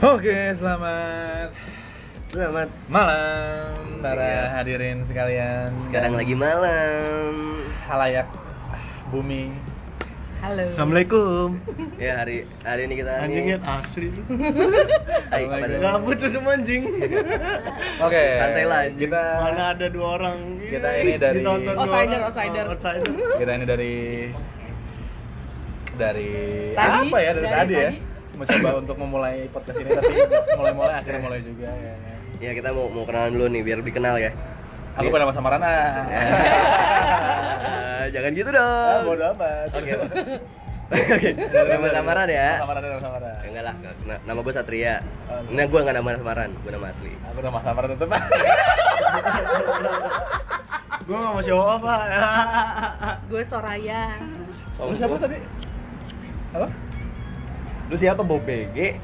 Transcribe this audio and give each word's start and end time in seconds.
Oke, 0.00 0.56
selamat 0.56 1.52
Selamat 2.24 2.70
malam 2.86 3.74
para 3.98 4.22
Iya. 4.22 4.44
hadirin 4.54 5.02
sekalian. 5.02 5.74
sekarang 5.82 6.14
lagi 6.14 6.32
malam. 6.32 7.58
halayak 7.84 8.30
bumi. 9.10 9.50
Halo. 10.40 10.62
Assalamualaikum. 10.64 11.58
Ya 11.98 12.16
hari 12.16 12.46
hari 12.62 12.86
ini 12.86 12.94
kita 12.96 13.12
Anjingnya 13.18 13.56
nih. 13.58 13.74
asli 13.76 14.06
tuh. 14.08 14.24
Pada- 15.52 15.80
Gabut 15.82 16.16
tuh 16.16 16.30
semua 16.30 16.54
anjing. 16.54 16.86
Oke. 18.06 18.24
Santai 18.38 18.64
lah, 18.64 18.80
anjing. 18.86 19.00
Kita 19.04 19.22
Mana 19.36 19.64
ada 19.74 19.86
dua 19.90 20.06
orang. 20.16 20.38
Kita 20.62 20.88
ini 20.96 21.12
dari- 21.18 21.42
Outsider, 21.42 21.76
outsider. 22.22 22.64
Oh, 22.64 22.72
outsider. 22.72 23.10
kita 23.36 23.50
ini 23.52 23.64
dari 23.66 23.94
dari 25.92 26.28
Tadi, 26.72 26.96
apa 27.04 27.18
ya 27.18 27.30
dari, 27.34 27.42
dari 27.42 27.52
tadi, 27.52 27.74
ya? 27.76 27.90
Mencoba 28.32 28.70
untuk 28.80 28.96
memulai 28.96 29.46
podcast 29.48 29.76
ini 29.76 29.90
tapi 29.90 30.14
mulai-mulai 30.54 30.94
akhirnya 30.96 31.20
mulai 31.20 31.40
juga 31.40 31.68
ya. 31.70 31.94
Ya 32.40 32.50
kita 32.52 32.70
mau 32.70 32.88
mau 32.88 33.04
kenalan 33.04 33.30
dulu 33.32 33.46
nih 33.48 33.62
biar 33.62 33.78
lebih 33.78 33.94
kenal 33.94 34.16
ya. 34.16 34.32
Aku 34.92 35.08
pada 35.08 35.24
masa 35.24 35.38
Marana. 35.38 35.70
Jangan 38.10 38.30
gitu 38.32 38.50
Ah, 38.50 38.56
dong. 38.56 39.00
bodo 39.06 39.24
amat. 39.30 39.68
Oke. 39.70 39.92
Oke. 40.90 41.30
Nama 41.46 41.88
samaran 41.92 42.26
ya. 42.26 42.48
Samaran 42.58 42.80
nama 42.82 42.98
samaran. 42.98 43.30
Ya, 43.30 43.46
Enggak 43.46 43.62
lah, 43.62 43.74
na- 44.04 44.22
nama 44.24 44.38
gue 44.40 44.50
Satria. 44.50 44.94
Oh, 45.30 45.38
Nah, 45.46 45.64
gue 45.64 45.78
nggak 45.78 45.94
nama 45.94 46.08
samaran, 46.12 46.50
gue 46.56 46.70
nama 46.72 46.86
asli. 46.90 47.12
Aku 47.24 47.38
nama 47.38 47.58
samaran 47.62 47.88
tetep. 47.92 48.10
Gua 51.00 51.16
enggak 51.16 51.32
mau 51.32 51.40
show 51.40 51.58
off, 51.58 51.78
Pak. 51.80 52.02
Gue 53.26 53.42
Soraya. 53.44 54.02
Lu 54.76 54.94
siapa 54.94 55.14
tadi? 55.16 55.38
Apa? 56.52 56.66
Lu 57.90 57.98
siapa 57.98 58.22
Bob 58.22 58.46
BG? 58.46 58.94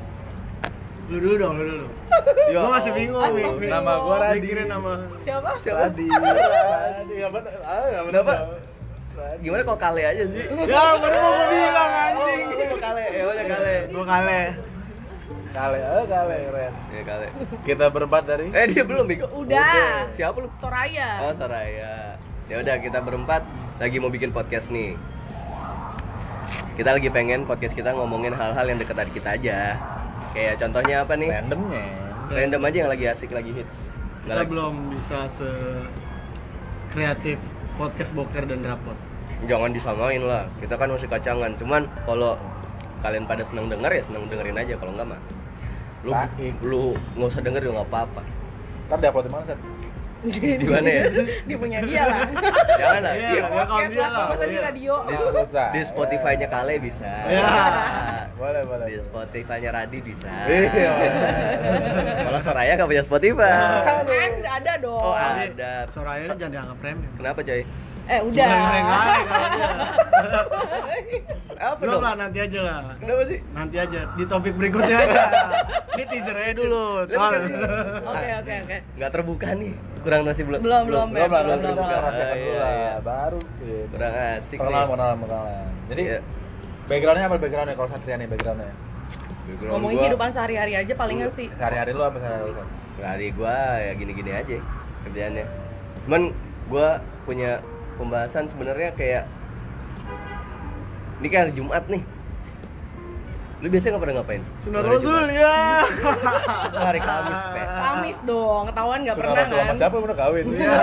Lu 1.11 1.19
dulu 1.19 1.35
dong, 1.35 1.55
lu 1.59 1.65
dulu. 1.75 1.87
Ya 2.55 2.63
Gua 2.63 2.79
masih 2.79 2.95
bingung. 2.95 3.19
Astagfirullah. 3.19 3.83
Nama 3.83 3.93
gua 3.99 4.17
Radi. 4.23 4.49
Nama 4.55 4.91
Siapa? 5.27 5.51
Radi. 5.83 6.07
Radi. 6.07 7.15
Enggak 7.19 7.31
benar. 7.35 7.53
Ah, 7.67 7.85
enggak 7.91 8.05
benar. 8.07 8.25
Gimana 9.43 9.63
kalau 9.67 9.81
kale 9.83 10.03
aja 10.07 10.25
sih? 10.31 10.45
Ya, 10.71 10.83
baru 11.03 11.17
mau 11.19 11.33
gua 11.35 11.47
bilang 11.51 11.93
anjing. 11.99 12.41
Oh, 12.47 12.55
lu 12.55 12.65
mau 12.71 12.79
kale, 12.79 13.05
ya 13.11 13.25
udah 13.27 13.45
kale. 13.51 13.75
Gua 13.91 14.05
kale. 14.07 14.41
Kale, 15.57 15.79
oh 15.83 16.05
kale, 16.07 16.37
keren. 16.47 16.75
Ya 16.95 17.03
kale. 17.03 17.27
Kita 17.67 17.85
berempat 17.91 18.23
dari 18.29 18.47
Eh 18.55 18.67
dia 18.71 18.83
belum 18.87 19.05
Bego. 19.11 19.27
Udah. 19.35 20.07
Siapa 20.15 20.37
lu? 20.39 20.49
Soraya. 20.63 21.27
Oh 21.27 21.33
Soraya. 21.35 22.15
Ya 22.47 22.57
udah 22.63 22.77
kita 22.79 23.03
berempat 23.03 23.43
lagi 23.83 23.99
mau 23.99 24.15
bikin 24.15 24.31
podcast 24.31 24.71
nih. 24.71 24.95
Kita 26.77 26.93
lagi 26.93 27.09
pengen 27.09 27.45
podcast 27.45 27.73
kita 27.73 27.91
ngomongin 27.93 28.31
hal-hal 28.31 28.65
yang 28.65 28.77
dekat 28.77 28.97
dari 28.97 29.11
kita 29.11 29.35
aja. 29.35 29.81
Kayak 30.33 30.61
contohnya 30.61 30.97
apa 31.03 31.13
nih? 31.17 31.31
randomnya. 31.33 31.85
Random 32.27 32.63
aja 32.63 32.77
yang 32.77 32.91
lagi 32.91 33.05
asik 33.07 33.31
lagi 33.31 33.51
hits. 33.53 33.77
Nggak 34.23 34.27
Kita 34.27 34.35
lagi- 34.37 34.51
belum 34.51 34.75
bisa 34.93 35.19
se 35.27 35.51
kreatif 36.91 37.39
podcast 37.77 38.13
boker 38.13 38.45
dan 38.45 38.61
rapot. 38.61 38.97
Jangan 39.45 39.71
disamain 39.71 40.23
lah. 40.23 40.45
Kita 40.59 40.75
kan 40.75 40.89
masih 40.89 41.09
kacangan. 41.09 41.55
Cuman 41.57 41.87
kalau 42.05 42.37
kalian 43.01 43.25
pada 43.25 43.43
seneng 43.45 43.69
denger 43.69 43.93
ya 43.93 44.03
seneng 44.05 44.25
dengerin 44.27 44.57
aja. 44.57 44.75
Kalau 44.77 44.93
enggak 44.93 45.09
mah 45.15 45.21
lu 46.05 46.13
Saik. 46.13 46.55
lu 46.63 46.85
nggak 47.19 47.29
usah 47.29 47.43
denger 47.43 47.61
juga 47.63 47.75
nggak 47.81 47.89
apa-apa. 47.91 48.23
Ntar 48.87 48.99
diupload 49.01 49.25
di 49.27 49.33
mana, 49.33 49.45
Set? 49.45 49.59
Di 50.25 50.65
mana 50.65 50.89
ya? 50.89 51.05
Dia 51.45 51.57
punya 51.57 51.79
dia 51.83 52.03
lah. 52.03 52.21
Jangan 52.75 53.01
lah. 53.05 53.15
Iya, 53.15 53.29
Iya, 53.29 53.37
ya, 53.37 53.45
kalau 53.47 53.77
dia 53.85 54.07
lah, 54.07 54.27
di 54.33 54.47
Iya. 54.49 54.61
radio. 54.65 54.95
Di 55.73 55.81
Spotify-nya 55.91 56.49
Kale 56.49 56.75
bisa. 56.81 57.11
Ya. 57.29 57.45
Boleh, 58.33 58.63
boleh. 58.65 58.87
Di 58.89 58.99
Spotify-nya 59.01 59.71
Radi 59.71 59.99
bisa. 60.01 60.31
Iya. 60.49 60.93
Kalau 62.25 62.41
Soraya 62.41 62.73
nggak 62.75 62.89
punya 62.89 63.05
Spotify. 63.05 63.53
Kan 63.85 64.07
ada 64.43 64.73
dong. 64.81 65.01
Oh, 65.01 65.15
ada. 65.15 65.73
Soraya 65.93 66.23
ini 66.25 66.35
jangan 66.35 66.53
dianggap 66.53 66.77
premium. 66.81 67.13
Kenapa 67.15 67.41
coy? 67.43 67.63
Eh 68.07 68.21
udah. 68.23 68.47
Apa 71.57 71.81
Belum 71.81 71.99
lah, 71.99 72.15
nanti 72.15 72.39
aja 72.39 72.61
lah. 72.61 72.95
Kenapa 73.01 73.23
sih? 73.27 73.39
Nanti 73.51 73.77
aja 73.77 74.01
di 74.13 74.25
topik 74.25 74.53
berikutnya 74.55 74.97
aja. 75.01 75.23
Ini 75.97 76.05
teaser 76.07 76.37
aja 76.37 76.53
dulu. 76.55 77.03
Oke 77.03 77.17
oke 78.37 78.55
oke. 78.63 78.77
Nggak 78.95 79.11
terbuka 79.11 79.49
nih. 79.55 79.73
Kurang 80.05 80.21
nasi 80.23 80.45
belum. 80.45 80.61
Belum 80.61 80.83
belum 80.85 81.07
Belum 81.09 81.27
belum 81.27 81.33
kita 81.33 81.41
belum. 81.43 81.59
kita 81.59 81.73
belum. 81.73 81.89
rahasiakan 81.99 82.37
dulu 82.37 82.47
Iya, 82.47 82.61
lah. 82.61 83.01
Baru. 83.01 83.39
gitu. 83.41 83.75
Kurang 83.91 84.13
asik 84.15 84.57
Perkenalan, 84.57 84.77
nih. 84.77 84.87
perkenalan, 84.87 85.17
perkenalan. 85.19 85.67
Jadi 85.89 86.03
Iya. 86.05 86.19
backgroundnya 86.87 87.25
apa 87.25 87.37
backgroundnya 87.37 87.75
kalau 87.75 87.89
Satria 87.89 88.17
nih 88.17 88.29
backgroundnya? 88.29 88.73
Background 89.47 89.73
Ngomongin 89.73 89.97
kehidupan 89.99 90.29
sehari-hari 90.31 90.73
aja 90.77 90.93
palingan 90.95 91.31
sih. 91.33 91.49
Sehari-hari 91.51 91.91
lu 91.91 92.03
apa 92.03 92.17
sehari-hari 92.19 92.53
lu? 92.53 92.65
hari 92.99 93.29
gua 93.31 93.53
ya 93.77 93.93
gini-gini 93.93 94.33
aja 94.33 94.57
kerjaannya 95.05 95.45
cuman 96.03 96.33
gua 96.67 96.97
punya 97.23 97.61
pembahasan 97.97 98.45
sebenarnya 98.47 98.93
kayak 98.93 99.25
ini 101.19 101.29
kan 101.29 101.49
hari 101.49 101.53
Jumat 101.57 101.85
nih 101.89 102.03
lu 103.57 103.73
biasanya 103.73 103.97
nggak 103.97 104.05
pernah 104.05 104.17
ngapain 104.21 104.43
Sunnah 104.61 104.83
Rasul 104.85 105.25
ya. 105.33 105.81
Itu 106.69 106.77
hari 106.77 107.01
Kamis 107.01 107.41
pe 107.57 107.63
Kamis 107.65 108.19
dong, 108.29 108.63
ketahuan 108.69 108.99
nggak 109.01 109.17
pernah 109.17 109.33
Rasul 109.33 109.57
sama 109.57 109.65
kan? 109.65 109.77
siapa 109.81 109.97
udah 109.97 110.17
kawin? 110.17 110.47
Iya. 110.57 110.77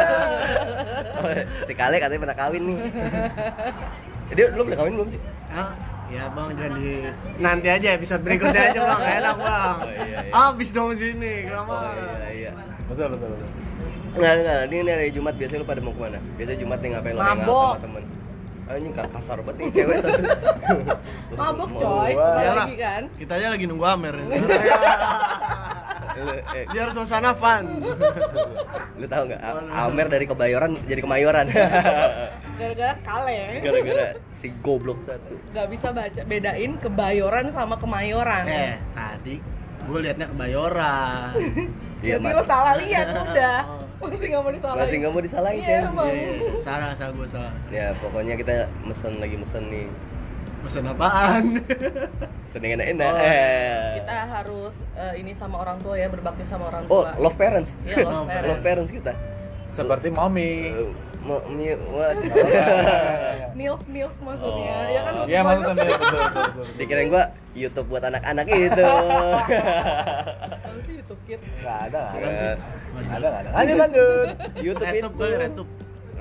oh, 1.21 1.29
si 1.69 1.73
Kale 1.77 1.95
katanya 2.01 2.21
pernah 2.25 2.37
kawin 2.37 2.61
nih 2.65 2.77
jadi 4.33 4.41
lu 4.57 4.61
pernah 4.65 4.79
kawin 4.81 4.93
belum 4.97 5.09
sih 5.13 5.21
Hah? 5.53 5.69
Ya 6.09 6.29
bang 6.29 6.49
jadi 6.53 6.89
nanti 7.37 7.67
aja 7.69 7.87
episode 7.93 8.21
berikutnya 8.21 8.69
aja 8.69 8.79
bang 8.85 9.01
enak 9.21 9.35
bang. 9.37 9.75
Oh, 9.77 9.89
iya, 9.89 10.19
iya. 10.29 10.49
Abis 10.49 10.69
dong 10.69 10.93
sini 10.93 11.45
kenapa? 11.45 11.73
oh 11.73 11.93
iya 11.93 12.29
iya 12.33 12.51
Betul, 12.89 13.13
betul, 13.13 13.27
betul. 13.33 13.49
Nggak, 14.13 14.33
nggak, 14.39 14.57
ini, 14.63 14.75
ini 14.79 14.91
hari 14.91 15.09
Jumat 15.09 15.33
biasanya 15.33 15.59
lu 15.59 15.67
pada 15.67 15.81
mau 15.81 15.89
ke 15.89 16.01
mana? 16.03 16.19
Biasanya 16.35 16.59
Jumat 16.59 16.79
nih 16.79 16.89
ngapain 16.91 17.13
lu 17.13 17.19
hangout 17.19 17.41
Mabok. 17.43 17.71
sama 17.71 17.81
temen? 17.81 18.03
Ah, 18.63 18.75
ini 18.79 18.89
kak 18.89 19.11
kasar 19.11 19.37
banget 19.43 19.55
nih 19.59 19.67
cewek 19.73 19.97
satu 19.99 20.21
Mabok 21.41 21.69
coy, 21.73 22.11
apalagi 22.15 22.75
kan. 22.77 23.03
Kita 23.11 23.33
aja 23.35 23.47
lagi 23.49 23.65
nunggu 23.65 23.83
Amer. 23.83 24.15
Lu, 24.15 24.23
eh, 26.53 26.63
Biar 26.69 26.87
suasana 26.89 27.33
fun. 27.33 27.65
lu 29.01 29.05
tahu 29.05 29.23
nggak 29.25 29.41
Amer 29.67 30.07
dari 30.07 30.23
Kebayoran 30.23 30.77
jadi 30.85 31.01
Kemayoran 31.01 31.49
Gara-gara 32.53 32.93
kale. 33.01 33.39
gara-gara 33.59 34.05
si 34.31 34.53
goblok 34.61 35.01
satu 35.01 35.33
Gak 35.49 35.67
bisa 35.67 35.89
baca 35.89 36.21
bedain 36.23 36.77
kebayoran 36.77 37.49
sama 37.49 37.75
kemayoran. 37.75 38.45
eh 38.45 38.77
tadi 38.93 39.41
gue 39.83 39.99
liatnya 39.99 40.29
kebayoran. 40.29 41.33
iya 41.99 42.15
Jadi 42.15 42.23
Mat. 42.23 42.31
lo 42.31 42.43
salah 42.45 42.75
lihat 42.77 43.07
udah. 43.11 43.59
Masih 44.05 44.27
nggak 44.27 44.41
mau 44.41 44.51
disalahin. 44.51 44.79
masih 44.79 44.95
nggak 44.97 45.11
mau 45.11 45.21
disalahin 45.21 45.55
Iya, 45.55 45.65
sih 45.65 45.73
emang. 45.81 46.07
Iya, 46.07 46.27
iya. 46.29 46.51
salah 46.59 46.91
salah 46.93 47.13
gue 47.13 47.27
salah. 47.27 47.53
ya 47.69 47.85
pokoknya 47.97 48.33
kita 48.35 48.53
mesen 48.81 49.13
lagi 49.17 49.35
mesen 49.35 49.63
nih 49.67 49.87
Pesan 50.61 50.87
apaan? 50.87 51.43
mesen 52.45 52.59
yang 52.61 52.73
enak-enak 52.73 53.03
Oh. 53.05 53.19
Eh. 53.19 53.99
Kita 53.99 54.15
harus 54.31 54.71
eh, 54.93 55.13
ini 55.17 55.31
sama 55.33 55.59
orang 55.59 55.75
tua 55.77 55.95
ya, 55.95 56.07
berbakti 56.07 56.43
sama 56.43 56.67
orang 56.67 56.87
oh 56.87 57.03
tua. 57.03 57.15
love 57.17 57.35
parents 57.35 57.75
Iya, 57.81 57.99
love 58.01 58.11
Love 58.13 58.27
parents. 58.29 58.47
love 58.49 58.61
parents 58.61 58.91
kita 58.91 59.11
Seperti 59.67 60.07
mommy. 60.07 60.69
Eh, 60.69 60.87
mau 61.19 61.41
mi- 61.49 61.73
what? 61.89 62.13
Milf 63.57 63.81
milf 63.85 64.13
maksudnya. 64.19 64.71
Oh. 64.71 64.85
Ya 64.87 65.01
kan 65.01 65.13
Iya, 65.25 65.39
maksudnya 65.41 65.73
betul, 65.73 65.97
betul, 65.97 66.19
betul, 66.21 66.41
betul. 66.53 66.65
dikirain 66.75 67.07
gua 67.07 67.23
YouTube 67.53 67.87
buat 67.87 68.03
anak-anak 68.03 68.45
itu 68.47 68.83
YouTube 71.23 71.43
Kids? 71.47 71.63
Nggak 71.63 71.77
ada, 71.89 72.01
nggak 72.11 72.27
ada. 72.27 72.51
Nggak 72.93 73.15
ada, 73.15 73.27
nggak 73.27 73.41
ada. 73.41 73.49
Lanjut, 73.55 73.77
lanjut. 73.79 74.27
YouTube 74.59 74.83
itu 74.83 74.93
Retup 74.93 75.13
kali 75.15 75.35
retup. 75.39 75.67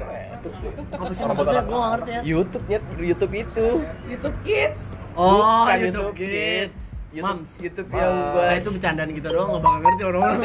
YouTube 0.03 0.57
sih. 0.57 0.71
Apa 0.73 1.13
sih 1.13 1.23
maksudnya? 1.27 1.63
Gue 1.63 1.81
ngerti 1.83 2.11
ya. 2.11 2.21
YouTube-nya 2.23 2.79
YouTube 3.03 3.35
itu 3.35 3.67
YouTube 4.09 4.37
Kids. 4.47 4.81
Oh, 5.13 5.67
YouTube 5.69 6.15
Kids. 6.17 6.79
YouTube, 7.13 7.29
Mams. 7.29 7.51
YouTube 7.61 7.89
yang 7.93 8.13
gua 8.33 8.45
Nah, 8.49 8.57
itu 8.57 8.71
bercandaan 8.73 9.11
kita 9.13 9.29
doang 9.29 9.49
nggak 9.53 9.63
bakal 9.63 9.81
ngerti 9.85 10.03
orang-orang. 10.09 10.41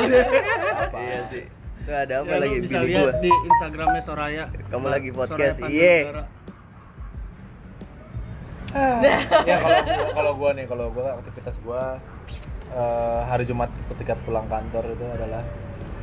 Iya 1.08 1.20
sih. 1.32 1.44
Itu 1.80 1.92
ada 1.96 2.14
apa 2.20 2.28
Ya, 2.28 2.38
lagi 2.44 2.56
bisa 2.60 2.78
lihat 2.84 3.08
gua? 3.08 3.24
di 3.24 3.32
Instagramnya 3.32 4.02
Soraya. 4.04 4.44
Kamu 4.68 4.88
lagi 4.92 5.10
podcast, 5.16 5.58
iya. 5.72 5.96
Negara. 6.04 6.24
ya 9.00 9.58
kalau 9.64 9.80
gua, 9.80 10.12
kalau 10.12 10.32
gua 10.36 10.50
nih 10.54 10.66
kalau 10.68 10.86
gua 10.92 11.08
aktivitas 11.24 11.56
gua 11.64 12.04
eh, 12.74 13.22
hari 13.28 13.44
Jumat 13.48 13.70
ketika 13.94 14.18
pulang 14.28 14.48
kantor 14.52 14.84
itu 14.92 15.06
adalah 15.06 15.44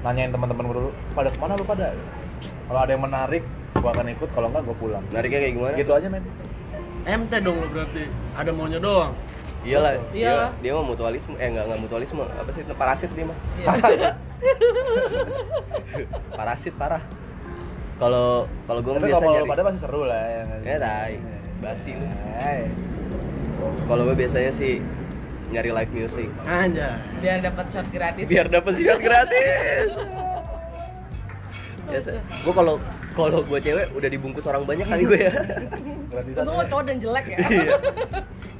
nanyain 0.05 0.31
teman-teman 0.33 0.65
dulu 0.69 0.91
pada 1.17 1.33
ke 1.33 1.39
mana 1.41 1.57
lu 1.57 1.65
pada 1.65 1.97
kalau 2.69 2.81
ada 2.81 2.91
yang 2.93 3.05
menarik 3.05 3.43
gua 3.81 3.91
akan 3.97 4.13
ikut 4.13 4.29
kalau 4.37 4.53
enggak 4.53 4.63
gua 4.69 4.77
pulang 4.77 5.05
Nariknya 5.13 5.41
kayak 5.49 5.55
gimana? 5.57 5.75
gitu 5.81 5.93
aja 5.97 6.09
men 6.13 6.25
MT 7.05 7.33
dong 7.45 7.61
lo 7.61 7.69
berarti. 7.69 8.09
Ada 8.33 8.51
maunya 8.57 8.81
doang. 8.81 9.13
Iyalah. 9.61 10.01
Iyalah. 10.17 10.51
Dia, 10.61 10.73
dia 10.73 10.81
mah 10.81 10.85
mutualisme. 10.89 11.37
Eh 11.37 11.53
enggak 11.53 11.69
enggak 11.69 11.81
mutualisme. 11.85 12.25
Apa 12.25 12.51
sih? 12.53 12.65
Parasit 12.73 13.13
dia 13.13 13.29
mah. 13.29 13.39
Iya. 13.93 14.11
Parasit 16.37 16.75
parah. 16.81 17.05
Kalau 18.01 18.49
kalau 18.65 18.81
gua 18.81 18.97
tapi 18.97 19.13
biasa 19.13 19.21
kalau 19.21 19.37
nyari. 19.37 19.53
pada 19.53 19.63
pasti 19.69 19.79
seru 19.81 20.03
lah 20.09 20.23
ya? 20.25 20.43
Ya, 20.65 20.77
tai. 20.81 21.17
Basi 21.61 21.93
lu. 21.93 22.09
Kalau 23.85 24.03
gue 24.09 24.17
biasanya 24.17 24.53
sih 24.53 24.81
nyari 25.51 25.71
live 25.73 25.93
music. 25.93 26.29
Aja. 26.43 26.97
biar 27.19 27.39
dapat 27.41 27.67
shot 27.69 27.87
gratis. 27.89 28.25
Biar 28.25 28.47
dapat 28.49 28.73
shot 28.75 29.01
gratis. 29.01 29.89
Biasa. 31.85 32.11
Gue 32.43 32.53
kalau 32.53 32.75
kalau 33.15 33.41
gue 33.43 33.59
cewek 33.61 33.87
udah 33.93 34.09
dibungkus 34.09 34.45
orang 34.45 34.65
banyak 34.65 34.87
kali 34.87 35.05
gue 35.05 35.21
ya. 35.21 35.33
Gratisan 36.09 36.43
Untung 36.43 36.57
lo 36.57 36.65
cowok 36.67 36.85
dan 36.85 36.97
jelek 36.99 37.27
ya. 37.29 37.39
Iya. 37.39 37.67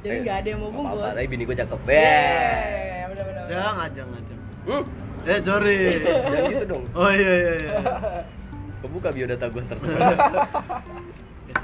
jadi 0.03 0.17
nggak 0.21 0.37
ada 0.37 0.47
yang 0.47 0.61
mau 0.61 0.71
bungkus. 0.71 1.01
apa 1.01 1.17
tapi 1.17 1.27
bini 1.27 1.43
gue 1.43 1.57
cakep. 1.57 1.79
Ya 1.81 1.91
Yeay, 1.91 3.03
bener-bener. 3.09 3.43
Jangan, 3.49 3.89
jangan, 3.91 4.21
jangan. 4.21 4.45
hmm, 4.69 4.83
Eh, 5.25 5.39
sorry. 5.41 5.79
jangan 6.05 6.43
gitu 6.47 6.65
dong. 6.69 6.83
Oh 6.93 7.09
iya 7.09 7.33
iya 7.33 7.53
iya. 7.57 7.71
kebuka 8.85 9.09
biodata 9.09 9.49
gue 9.49 9.63
tersebar 9.65 10.13
Ya 11.49 11.57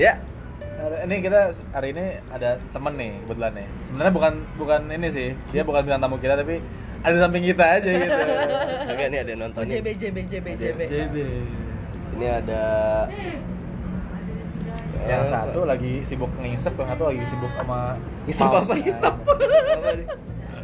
ya 0.00 0.12
ini 0.80 1.16
kita 1.20 1.40
hari 1.76 1.88
ini 1.92 2.06
ada 2.32 2.56
temen 2.72 2.92
nih 2.96 3.12
kebetulan 3.24 3.52
nih. 3.52 3.66
Sebenarnya 3.88 4.12
bukan 4.16 4.32
bukan 4.56 4.80
ini 4.88 5.08
sih. 5.12 5.28
Dia 5.52 5.62
bukan 5.64 5.84
bintang 5.84 6.00
tamu 6.00 6.16
kita 6.16 6.40
tapi 6.40 6.64
ada 7.00 7.14
di 7.16 7.20
samping 7.20 7.44
kita 7.44 7.64
aja 7.80 7.90
gitu. 7.90 8.22
Agak 8.88 9.06
nih 9.12 9.18
ada 9.20 9.30
yang 9.32 9.40
nontonnya 9.44 9.74
JB 9.80 9.88
JB 9.96 10.16
JB 10.28 10.46
JB 10.56 10.80
JB. 10.88 11.16
ini 12.16 12.26
ada 12.26 12.62
yang 15.08 15.24
Eh, 15.24 15.32
satu 15.32 15.64
lagi 15.64 16.04
sibuk 16.04 16.28
ngisep 16.36 16.76
yang 16.76 16.88
satu 16.92 17.04
lagi 17.08 17.24
sibuk 17.24 17.48
sama 17.56 17.96
Ngisep 18.28 18.46
apa? 18.46 18.60
Ngisep. 18.60 19.14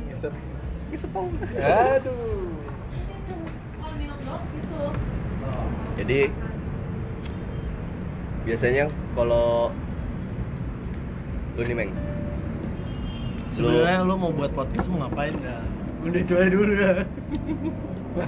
Ngisep. 0.07 0.33
Ngisepong. 0.93 1.29
aduh. 1.57 2.53
Jadi 5.97 6.29
biasanya 8.45 8.85
kalau 9.17 9.73
lu 11.57 11.63
nih 11.65 11.77
meng. 11.77 11.91
Sebenarnya 13.49 14.05
lu 14.05 14.15
mau 14.21 14.29
buat 14.29 14.53
podcast 14.53 14.87
mau 14.93 15.09
ngapain? 15.09 15.33
Dah? 15.41 15.65
Udah 16.05 16.21
itu 16.21 16.33
aja 16.37 16.49
dulu 16.53 16.73
ya. 16.77 16.93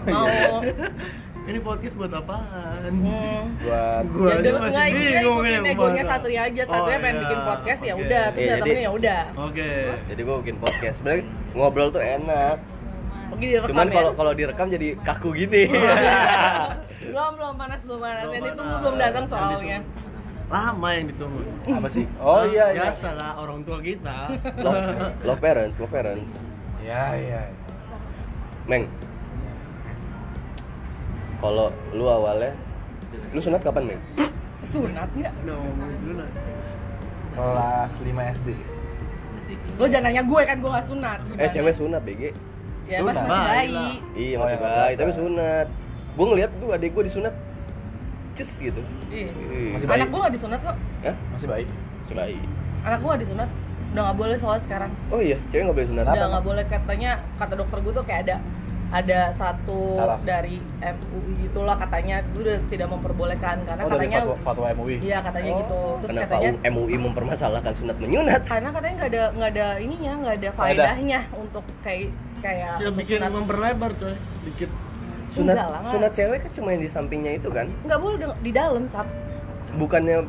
mau. 0.08 0.64
Ini 1.48 1.64
podcast 1.64 1.96
buat 1.96 2.12
apaan? 2.12 2.92
hmm. 2.92 3.40
buat 3.64 4.04
Gua 4.12 4.28
ya 4.28 4.36
aja 4.36 4.50
masih 4.52 4.68
nggak 4.68 4.88
ini 4.92 5.00
bingung 5.00 5.40
ikutin 5.40 5.60
nih, 5.64 5.72
egonya 5.72 6.04
satu 6.04 6.28
ya 6.28 6.40
aja. 6.44 6.62
Satunya 6.68 6.76
Oh, 6.76 7.00
pengen 7.00 7.16
iya. 7.16 7.22
bikin 7.24 7.40
podcast 7.40 7.80
ya 7.80 7.94
udah. 7.96 8.24
Terus 8.28 8.44
Iya, 8.44 8.52
datangnya 8.52 8.80
ya 8.84 8.90
udah. 8.92 9.22
Oke. 9.48 9.70
jadi 10.12 10.20
gua 10.28 10.36
bikin 10.44 10.56
podcast. 10.60 10.94
Sebenarnya 11.00 11.24
ngobrol 11.56 11.88
tuh 11.88 12.02
enak. 12.04 12.56
Oke 13.28 13.44
direkam 13.44 13.68
cuman 13.72 13.86
ya? 13.88 13.94
kalau 13.96 14.10
kalau 14.16 14.32
direkam 14.32 14.66
jadi 14.68 14.88
kaku 15.04 15.28
gini. 15.36 15.62
Belum 17.08 17.32
belum 17.40 17.54
panas 17.56 17.80
belum 17.84 18.00
panas. 18.04 18.24
Yang 18.28 18.44
ditunggu 18.52 18.68
panas. 18.68 18.82
belum 18.84 18.96
datang 19.00 19.24
Yang 19.24 19.32
soalnya 19.32 19.78
Lama 20.48 20.88
yang 20.96 21.06
ditunggu. 21.12 21.44
apa 21.68 21.88
sih? 21.88 22.04
Oh 22.18 22.40
iya 22.42 22.72
iya. 22.72 22.88
Biasa 22.88 23.08
lah 23.12 23.36
orang 23.36 23.60
tua 23.62 23.78
kita. 23.84 24.32
love, 24.64 25.12
love 25.22 25.40
parents 25.40 25.76
love 25.76 25.92
parents. 25.92 26.30
Iya 26.80 27.04
iya 27.14 27.42
meng. 28.64 28.84
Kalau 31.38 31.68
lu 31.92 32.04
awalnya 32.04 32.52
lu 33.30 33.40
sunat 33.40 33.60
kapan 33.60 33.94
meng? 33.94 34.00
Sunat 34.68 35.08
nggak? 35.12 35.32
Ngomong 35.44 35.92
dulu. 36.02 36.24
kelas 37.38 38.02
5 38.02 38.34
SD 38.34 38.50
lo 39.78 39.86
jangan 39.86 40.10
nanya 40.10 40.26
gue 40.26 40.40
kan 40.42 40.56
gue 40.58 40.68
nggak 40.68 40.86
sunat. 40.90 41.18
Eh 41.38 41.48
cewek 41.48 41.72
sunat 41.72 42.02
bg 42.02 42.22
ya 42.84 42.98
Sunat. 42.98 43.14
masih 43.14 43.24
Baik 43.24 43.46
bayi. 43.46 43.88
Iya 44.12 44.34
Oh, 44.34 44.42
masih 44.42 44.50
yang 44.50 44.60
baik 44.60 44.74
biasa. 44.90 44.98
tapi 44.98 45.12
sunat. 45.14 45.66
Gua 46.18 46.26
ngeliat 46.26 46.50
tuh 46.58 46.68
adik 46.68 46.90
gua 46.90 47.04
disunat 47.06 47.34
cus 48.38 48.50
gitu 48.56 48.80
Ih. 49.10 49.28
Ih. 49.28 49.74
Masih 49.74 49.86
bayi. 49.86 49.98
anak 49.98 50.08
gue 50.08 50.18
nggak 50.20 50.34
disunat 50.34 50.60
kok 50.60 50.76
Hah? 51.02 51.16
masih 51.34 51.48
baik 51.48 51.68
Masih 52.00 52.16
baik 52.16 52.40
anak 52.80 52.98
gue 52.98 53.08
nggak 53.08 53.22
disunat 53.22 53.48
udah 53.88 54.02
nggak 54.04 54.18
boleh 54.18 54.36
soalnya 54.36 54.62
sekarang 54.62 54.90
oh 55.08 55.18
iya 55.18 55.36
cewek 55.48 55.62
nggak 55.64 55.76
boleh 55.76 55.88
sunat 55.88 56.04
udah 56.06 56.26
nggak 56.28 56.44
boleh 56.44 56.64
katanya 56.64 57.10
kata 57.36 57.54
dokter 57.54 57.78
gue 57.80 57.92
tuh 57.92 58.04
kayak 58.04 58.20
ada 58.22 58.36
ada 58.88 59.20
satu 59.34 59.80
Saraf. 59.94 60.24
dari 60.24 60.56
MUI 60.80 61.32
gitulah 61.42 61.76
katanya 61.76 62.24
itu 62.24 62.40
udah 62.40 62.56
tidak 62.68 62.88
memperbolehkan 62.88 63.56
karena 63.62 63.82
oh 63.82 63.90
dari 63.90 64.00
katanya 64.02 64.20
fatwa, 64.24 64.36
fatwa 64.40 64.66
MUI 64.74 64.96
iya 65.02 65.18
katanya 65.20 65.50
Oh, 65.50 65.58
gitu 65.58 65.80
terus 65.98 66.08
kenapa 66.10 66.28
katanya 66.30 66.50
MUI 66.70 66.96
mempermasalahkan 66.98 67.72
sunat 67.74 67.96
menyunat 67.98 68.40
karena 68.44 68.68
katanya 68.70 68.94
nggak 68.96 69.10
ada 69.10 69.22
nggak 69.34 69.50
ada 69.50 69.66
ininya 69.76 70.12
nggak 70.18 70.34
ada 70.36 70.50
Faedah. 70.50 70.68
faedahnya 70.88 71.20
untuk 71.34 71.64
kayak 71.82 72.08
kayak 72.38 72.72
Ya 72.78 72.88
bikin 72.90 73.18
sunat. 73.18 73.30
memperlebar 73.30 73.90
coy. 73.92 74.14
Dikit. 74.44 74.70
Sunat 75.30 75.54
Enggak 75.54 75.68
lah, 75.68 75.80
sunat 75.88 76.12
cewek 76.12 76.38
kan 76.40 76.50
cuma 76.52 76.68
yang 76.70 76.82
di 76.82 76.90
sampingnya 76.90 77.32
itu 77.34 77.48
kan 77.48 77.66
nggak 77.82 77.98
boleh 77.98 78.16
di- 78.16 78.40
di 78.40 78.50
dalam 78.50 78.84
sap 78.86 79.06
bukannya 79.74 80.24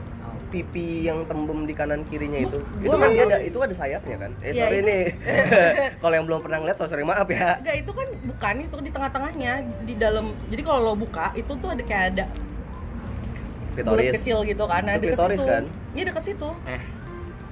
pipi 0.49 1.05
yang 1.05 1.23
tembem 1.23 1.63
di 1.63 1.71
kanan 1.71 2.01
kirinya 2.03 2.41
itu 2.41 2.57
Bu- 2.57 2.81
itu 2.83 2.95
kan 2.95 3.09
dia 3.11 3.23
ada 3.23 3.37
itu 3.39 3.57
ada 3.59 3.69
sayapnya 3.71 4.17
kan 4.17 4.31
eh 4.39 4.49
Iya, 4.49 4.63
sorry 4.65 4.77
itu- 4.77 4.87
nih 4.87 5.03
kalau 6.01 6.13
yang 6.15 6.25
belum 6.25 6.39
pernah 6.41 6.57
ngeliat 6.57 6.75
so 6.75 6.85
sorry 6.85 7.03
maaf 7.03 7.27
ya 7.27 7.55
Enggak, 7.55 7.75
itu 7.77 7.91
kan 7.91 8.07
bukan 8.25 8.55
itu 8.59 8.75
di 8.79 8.89
tengah-tengahnya 8.89 9.51
di 9.83 9.93
dalam. 9.95 10.25
Jadi 10.47 10.61
kalau 10.61 10.79
lo 10.83 10.93
buka 10.95 11.31
itu 11.33 11.51
tuh 11.53 11.69
ada 11.69 11.83
kayak 11.83 12.05
ada 12.11 12.25
bulat 13.79 14.11
kecil 14.11 14.43
gitu 14.43 14.63
kan. 14.65 14.81
Nah, 14.83 14.93
Itu 14.93 15.05
deket 15.05 15.15
klitoris 15.15 15.39
situ. 15.39 15.47
kan? 15.47 15.63
Iya 15.89 16.03
dekat 16.05 16.23
situ. 16.25 16.49
Eh. 16.65 16.81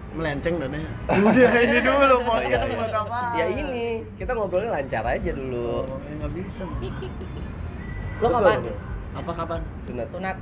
Melenceng 0.10 0.56
dan 0.58 0.72
ya. 0.72 0.82
Udah 1.12 1.52
ini 1.58 1.78
dulu 1.80 2.16
Oh, 2.16 2.20
podcast 2.26 2.48
iya, 2.48 2.66
iya. 2.66 2.78
buat 2.78 2.96
apa? 2.96 3.20
ya 3.36 3.46
ini 3.50 3.86
kita 4.16 4.32
ngobrolnya 4.32 4.72
lancar 4.72 5.04
aja 5.04 5.32
dulu 5.32 5.84
Oh, 5.84 5.98
ya 6.00 6.14
nggak 6.16 6.32
bisa. 6.34 6.64
Lo 8.18 8.28
kapan? 8.30 8.58
Apa 9.14 9.32
kapan? 9.34 9.60
sunat 9.84 10.08
Sunat. 10.10 10.36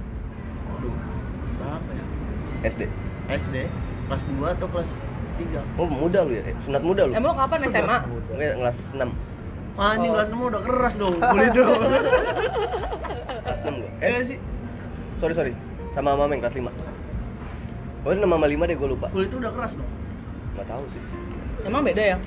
Aduh. 0.72 0.94
Berapa 1.56 1.90
ya? 1.90 2.04
SD 2.64 2.82
SD 3.28 3.56
kelas 4.06 4.24
2 4.30 4.54
atau 4.54 4.68
kelas 4.70 4.92
3? 5.36 5.60
oh 5.76 5.88
muda 5.88 6.20
lu 6.22 6.34
ya 6.34 6.44
Eh, 6.46 6.56
sunat 6.62 6.82
muda 6.82 7.02
lu 7.04 7.12
Emang 7.12 7.32
lo 7.32 7.38
kapan 7.38 7.58
SMA? 7.66 7.98
Enggak, 8.32 8.54
kelas 8.56 8.78
6 8.92 9.10
Wah, 9.76 9.88
anjing 9.92 10.08
Oh. 10.08 10.16
kelas 10.16 10.30
6 10.30 10.40
udah 10.46 10.62
keras 10.62 10.94
dong 10.96 11.16
kulit 11.34 11.52
tuh. 11.52 11.68
kelas 13.42 13.60
6 13.62 13.76
gua 13.76 13.90
Eh 14.00 14.10
eh 14.10 14.24
sih, 14.26 14.38
sorry 15.18 15.34
sorry 15.34 15.52
sama 15.92 16.14
mama 16.14 16.32
yang 16.32 16.42
kelas 16.42 16.56
5 16.56 16.72
oh 18.06 18.12
ini 18.12 18.20
nama 18.22 18.38
5 18.40 18.54
deh 18.64 18.76
gue 18.76 18.90
lupa 18.90 19.08
kulit 19.10 19.28
itu 19.28 19.38
udah 19.38 19.52
keras 19.52 19.74
dong. 19.74 19.90
nggak 20.54 20.68
tahu 20.68 20.84
sih 20.88 21.02
Emang 21.66 21.82
beda 21.82 22.04
ya? 22.06 22.18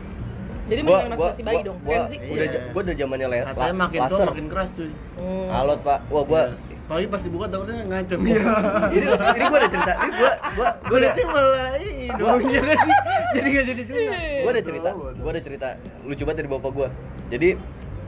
Jadi 0.66 0.80
gua 0.82 0.98
gua 1.06 1.30
masih 1.30 1.44
bayi 1.46 1.56
gua, 1.56 1.64
dong. 1.64 1.78
gua, 1.80 1.94
Kan 1.94 2.02
sih? 2.10 2.18
udah 2.20 2.44
Iya. 2.44 2.60
gua 2.68 2.80
udah 2.82 2.94
zamannya 2.94 3.26
le- 3.26 3.46
Katanya 3.46 3.74
makin 3.78 3.98
tua 3.98 4.08
laser 4.10 4.26
makin 4.28 4.46
keras 4.50 4.68
cuy. 4.74 4.90
Hmm. 5.16 5.48
alot 5.48 5.80
pak 5.80 5.98
wah 6.08 6.24
gua 6.24 6.42
Iya. 6.42 6.76
Apalagi 6.84 7.06
pas 7.06 7.20
dibuka 7.20 7.46
takutnya 7.46 7.76
ngacem. 7.84 8.18
Iya. 8.18 8.42
ini 8.90 9.06
ini 9.08 9.44
gua 9.46 9.58
ada 9.58 9.68
cerita 9.70 9.92
ini 9.94 10.10
gua 10.12 10.30
gua 10.50 10.66
gua 10.68 10.88
Kulitnya 10.90 11.24
malah 11.26 11.70
ini 11.78 12.06
dong. 12.10 12.38
Iya 12.42 12.60
nggak 12.60 12.78
sih? 12.80 12.94
Jadi 13.30 13.46
nggak 13.48 13.66
jadi 13.66 13.82
sunat. 13.84 14.20
gua 14.42 14.50
ada 14.50 14.62
cerita 14.62 14.90
gua 15.14 15.30
ada 15.30 15.40
cerita 15.40 15.66
lucu 16.02 16.22
banget 16.22 16.38
dari 16.38 16.50
bapak 16.50 16.70
gua 16.74 16.88
jadi 17.28 17.48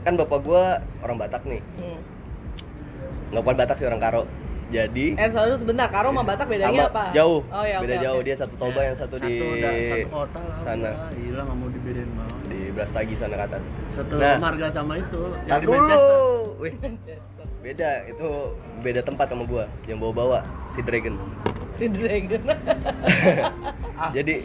kan 0.01 0.13
bapak 0.15 0.39
gua 0.41 0.63
orang 0.99 1.17
Batak 1.17 1.41
nih 1.45 1.61
Hmm. 1.77 1.99
nggak 3.31 3.41
bukan 3.41 3.55
Batak 3.55 3.75
sih 3.77 3.85
orang 3.85 4.01
Karo 4.01 4.21
jadi 4.71 5.05
Eh, 5.13 5.27
selalu 5.29 5.53
sebentar. 5.57 5.87
Karo 5.87 6.09
sama 6.09 6.23
Batak 6.23 6.47
bedanya 6.47 6.87
sama 6.87 6.89
apa? 6.89 7.03
jauh 7.11 7.43
Oh 7.45 7.61
ya, 7.61 7.77
beda 7.77 7.91
oke, 7.93 8.01
jauh 8.01 8.17
oke. 8.17 8.25
dia 8.25 8.35
satu 8.35 8.55
Toba 8.55 8.81
yang 8.81 8.95
satu, 8.95 9.15
di 9.19 9.33
udah, 9.37 9.71
satu 9.83 10.07
kota 10.09 10.39
lah. 10.39 10.57
sana. 10.63 10.91
Gila 11.11 11.41
nggak 11.43 11.57
mau 11.57 11.69
dibedain 11.69 12.09
banget. 12.09 12.39
di 12.47 12.59
Brastagi 12.71 13.15
sana 13.15 13.35
ke 13.35 13.45
atas 13.45 13.63
Satu 13.91 14.13
Nah. 14.15 14.35
marga 14.37 14.67
sama 14.69 14.93
itu. 14.95 15.21
Yang 15.45 15.59
di 15.59 15.65
dulu 15.65 15.75
Manchester. 15.77 16.17
wih 16.57 16.73
beda 17.61 17.89
itu 18.07 18.27
beda 18.79 19.01
tempat 19.01 19.27
sama 19.27 19.43
gua 19.43 19.65
yang 19.85 19.97
bawa-bawa 19.97 20.41
si 20.69 20.81
Dragon 20.81 21.13
Si 21.71 21.85
Dragon. 21.87 22.41
jadi 24.15 24.35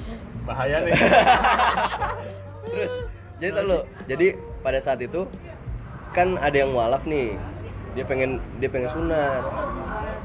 bahaya 0.42 0.76
nih 0.80 0.92
terus 2.66 2.92
jadi 3.36 3.50
lo 3.58 3.78
jadi 4.04 4.26
pada 4.60 4.78
saat 4.78 5.00
itu 5.00 5.24
kan 6.12 6.36
ada 6.38 6.56
yang 6.56 6.70
mualaf 6.70 7.04
nih 7.04 7.36
dia 7.96 8.04
pengen 8.04 8.36
dia 8.60 8.68
pengen 8.68 8.92
sunat. 8.92 9.42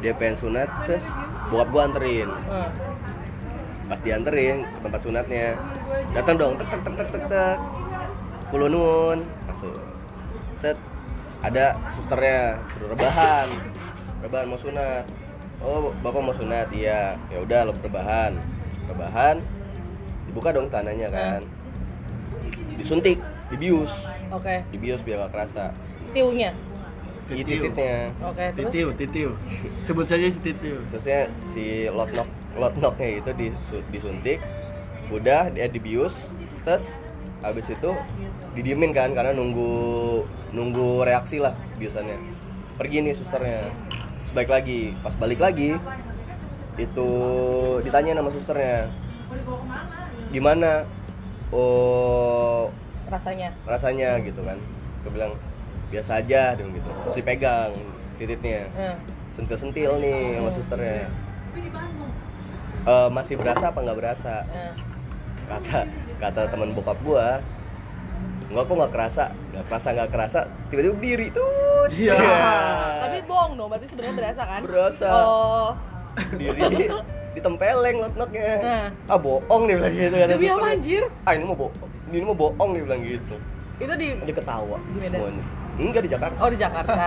Dia 0.03 0.13
pengen 0.19 0.35
sunat 0.35 0.67
terus 0.83 1.05
bokap 1.47 1.67
gua 1.71 1.81
anterin. 1.87 2.27
Hmm. 2.51 2.71
pas 3.91 3.99
dianterin 4.07 4.63
ke 4.63 4.79
tempat 4.87 5.03
sunatnya 5.03 5.59
datang 6.15 6.39
dong 6.39 6.55
tek 6.55 6.63
tek 6.71 6.79
tek 6.79 6.93
tek 6.95 7.07
tek 7.11 7.23
tek. 7.27 7.57
Kulo 8.51 8.67
nuwun 8.67 9.19
masuk. 9.47 9.75
Set 10.59 10.79
ada 11.43 11.75
susternya 11.95 12.59
suruh 12.75 12.91
rebahan. 12.91 13.47
Rebahan 14.23 14.47
mau 14.47 14.59
sunat. 14.59 15.03
Oh 15.59 15.91
bapak 16.03 16.23
mau 16.23 16.35
sunat 16.35 16.71
iya. 16.71 17.19
Ya 17.31 17.39
udah 17.43 17.67
lo 17.67 17.75
rebahan. 17.83 18.35
Rebahan 18.87 19.43
dibuka 20.27 20.55
dong 20.55 20.71
tanahnya 20.71 21.11
kan. 21.11 21.43
Disuntik 22.79 23.19
dibius. 23.51 23.91
Oke. 24.31 24.63
dibius 24.71 25.03
biar 25.03 25.27
gak 25.27 25.35
kerasa. 25.35 25.75
Tiunya. 26.15 26.55
Titiu. 27.31 27.63
titiknya 27.71 28.11
Oke, 28.27 28.45
terus? 28.51 28.71
Titiu, 28.71 28.87
titiu. 28.99 29.29
Sebut 29.87 30.05
saja 30.05 30.27
si 30.27 30.39
titiu. 30.43 30.75
khususnya 30.87 31.31
si 31.55 31.87
lotnok 31.87 32.27
lotnoknya 32.59 33.23
itu 33.23 33.31
disu- 33.31 33.85
disuntik 33.89 34.43
udah 35.11 35.51
dia 35.51 35.67
dibius 35.67 36.15
terus 36.67 36.91
habis 37.39 37.67
itu 37.67 37.91
didiemin 38.53 38.91
kan 38.91 39.15
karena 39.15 39.31
nunggu 39.31 39.71
nunggu 40.51 41.07
reaksi 41.07 41.39
lah 41.39 41.55
biusannya. 41.79 42.19
Pergi 42.75 42.97
nih 43.07 43.15
susternya. 43.15 43.71
Terus 44.21 44.31
balik 44.35 44.51
lagi. 44.51 44.81
Pas 44.99 45.15
balik 45.15 45.39
lagi 45.39 45.69
itu 46.75 47.09
ditanya 47.83 48.19
sama 48.19 48.29
susternya. 48.31 48.91
Gimana? 50.31 50.83
Oh 51.51 52.71
rasanya? 53.11 53.51
rasanya 53.67 54.19
gitu 54.23 54.39
kan. 54.43 54.55
Gue 55.03 55.11
bilang 55.11 55.35
biasa 55.91 56.11
aja 56.17 56.55
dong 56.55 56.71
gitu. 56.71 56.87
Terus 56.87 57.15
dipegang 57.15 57.71
titiknya. 58.15 58.63
Eh, 58.71 58.95
sentil 59.31 59.57
sentil 59.57 59.91
nih 59.97 60.17
sama 60.33 60.47
Hmm. 60.47 60.55
susternya. 60.55 61.05
Eh, 62.81 63.09
masih 63.09 63.35
berasa 63.35 63.69
apa 63.69 63.79
nggak 63.79 63.97
berasa? 63.97 64.33
Eh. 64.47 64.73
kata 65.43 65.83
kata 66.17 66.41
teman 66.47 66.71
bokap 66.71 66.95
gua 67.03 67.43
nggak 68.47 68.63
kok 68.63 68.73
nggak 68.73 68.93
kerasa. 68.93 69.23
Nggak 69.51 69.65
kerasa 69.67 69.87
nggak 69.91 70.09
kerasa 70.09 70.39
tiba-tiba 70.67 70.93
berdiri 70.95 71.27
tuh 71.29 71.51
Iya. 71.91 72.15
tapi 73.01 73.17
bohong 73.25 73.53
dong 73.55 73.67
berarti 73.67 73.85
sebenarnya 73.85 74.15
berasa 74.15 74.41
kan? 74.41 74.61
Berasa. 74.63 75.07
oh. 75.11 75.69
Diri 76.33 76.87
ditempeleng 77.31 77.97
lot-lotnya. 77.99 78.47
Nah. 78.59 78.87
ah 79.07 79.17
bohong 79.17 79.61
dia 79.65 79.75
bilang 79.77 79.93
gitu 79.93 80.15
apa 80.15 80.31
susternya. 80.33 80.71
anjir? 80.71 81.03
Ah 81.23 81.31
ini 81.33 81.43
mau 81.43 81.57
bohong 81.57 81.89
ini 82.09 82.23
mau 82.23 82.35
bohong 82.37 82.69
dia 82.71 82.83
bilang 82.83 83.01
gitu. 83.01 83.35
Itu 83.77 83.93
di 83.93 84.07
dia 84.15 84.33
ketawa 84.33 84.77
Di 84.79 84.97
Medan? 84.99 85.19
semuanya 85.19 85.43
enggak 85.79 86.01
di 86.07 86.09
Jakarta. 86.11 86.37
Oh 86.41 86.49
di 86.51 86.59
Jakarta. 86.59 87.03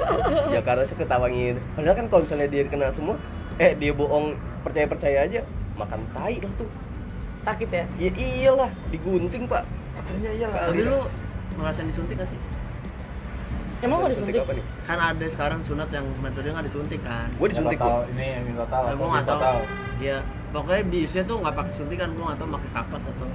Jakarta 0.56 0.82
sih 0.86 0.96
ketawanya 0.98 1.58
padahal 1.74 1.96
kan 1.98 2.06
kalau 2.10 2.22
misalnya 2.26 2.48
dia 2.50 2.62
kena 2.66 2.88
semua 2.94 3.16
eh 3.58 3.74
dia 3.78 3.92
bohong 3.94 4.34
percaya 4.66 4.86
percaya 4.86 5.18
aja 5.26 5.40
makan 5.78 6.00
tai 6.14 6.38
lah 6.38 6.52
tuh. 6.58 6.68
Sakit 7.44 7.68
ya? 7.68 7.84
Ya 7.98 8.10
iyalah 8.14 8.70
digunting 8.88 9.50
pak. 9.50 9.66
Iya 10.20 10.30
iya. 10.34 10.46
Tapi 10.50 10.80
lu 10.84 10.98
ngerasain 11.58 11.86
disuntik 11.86 12.18
gak 12.18 12.28
sih? 12.30 12.40
emang 13.84 13.98
mau 14.00 14.08
disuntik? 14.08 14.40
apa 14.40 14.52
nih? 14.56 14.64
Kan 14.88 14.98
ada 14.98 15.26
sekarang 15.28 15.60
sunat 15.60 15.88
yang 15.92 16.06
metode 16.24 16.48
nggak 16.48 16.66
disuntik 16.66 17.00
kan? 17.04 17.28
gue 17.36 17.48
disuntik 17.52 17.76
tahu 17.76 18.08
ini 18.16 18.26
yang 18.40 18.42
minta 18.48 18.64
tahu. 18.64 18.84
Nah, 18.88 18.94
gue 18.96 19.08
nggak 19.12 19.26
tahu. 19.28 19.60
Iya, 20.00 20.16
pokoknya 20.56 20.82
di 20.88 20.98
Asia 21.04 21.22
tuh 21.28 21.36
nggak 21.44 21.54
pakai 21.54 21.72
suntikan, 21.76 22.08
gue 22.16 22.24
nggak 22.24 22.38
tahu 22.40 22.48
pakai 22.56 22.70
kapas 22.72 23.04
atau 23.04 23.28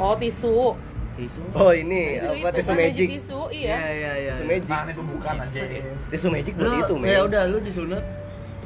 oh 0.00 0.14
tisu 0.16 0.72
tisu. 1.18 1.42
oh 1.52 1.70
ini 1.74 2.02
tisu 2.16 2.28
apa 2.32 2.48
itu 2.48 2.56
tisu 2.56 2.70
kan 2.70 2.76
magic 2.78 3.08
tisu 3.16 3.40
iya 3.52 3.76
iya 3.76 3.90
iya 3.92 4.12
iya. 4.16 4.32
tisu 4.32 4.44
magic 4.48 4.68
Nah, 4.72 4.82
itu 4.88 5.02
bukan 5.04 5.34
anjing. 5.38 5.68
tisu 6.10 6.26
magic 6.32 6.52
buat 6.56 6.68
Lu, 6.68 6.78
itu 6.80 6.94
men 6.96 7.08
ya 7.08 7.20
udah 7.26 7.42
lu 7.48 7.58
disunat 7.60 8.04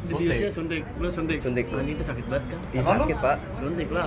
di 0.06 0.12
Suntik. 0.14 0.54
Suntik, 0.54 0.82
lu 1.02 1.08
suntik. 1.10 1.38
Suntik. 1.42 1.66
Anjing 1.74 1.98
itu 1.98 2.06
sakit 2.06 2.24
banget 2.30 2.54
kan? 2.54 2.58
Lu? 2.62 2.82
sakit 2.86 3.16
pak 3.18 3.36
Suntik 3.58 3.88
lah. 3.90 4.06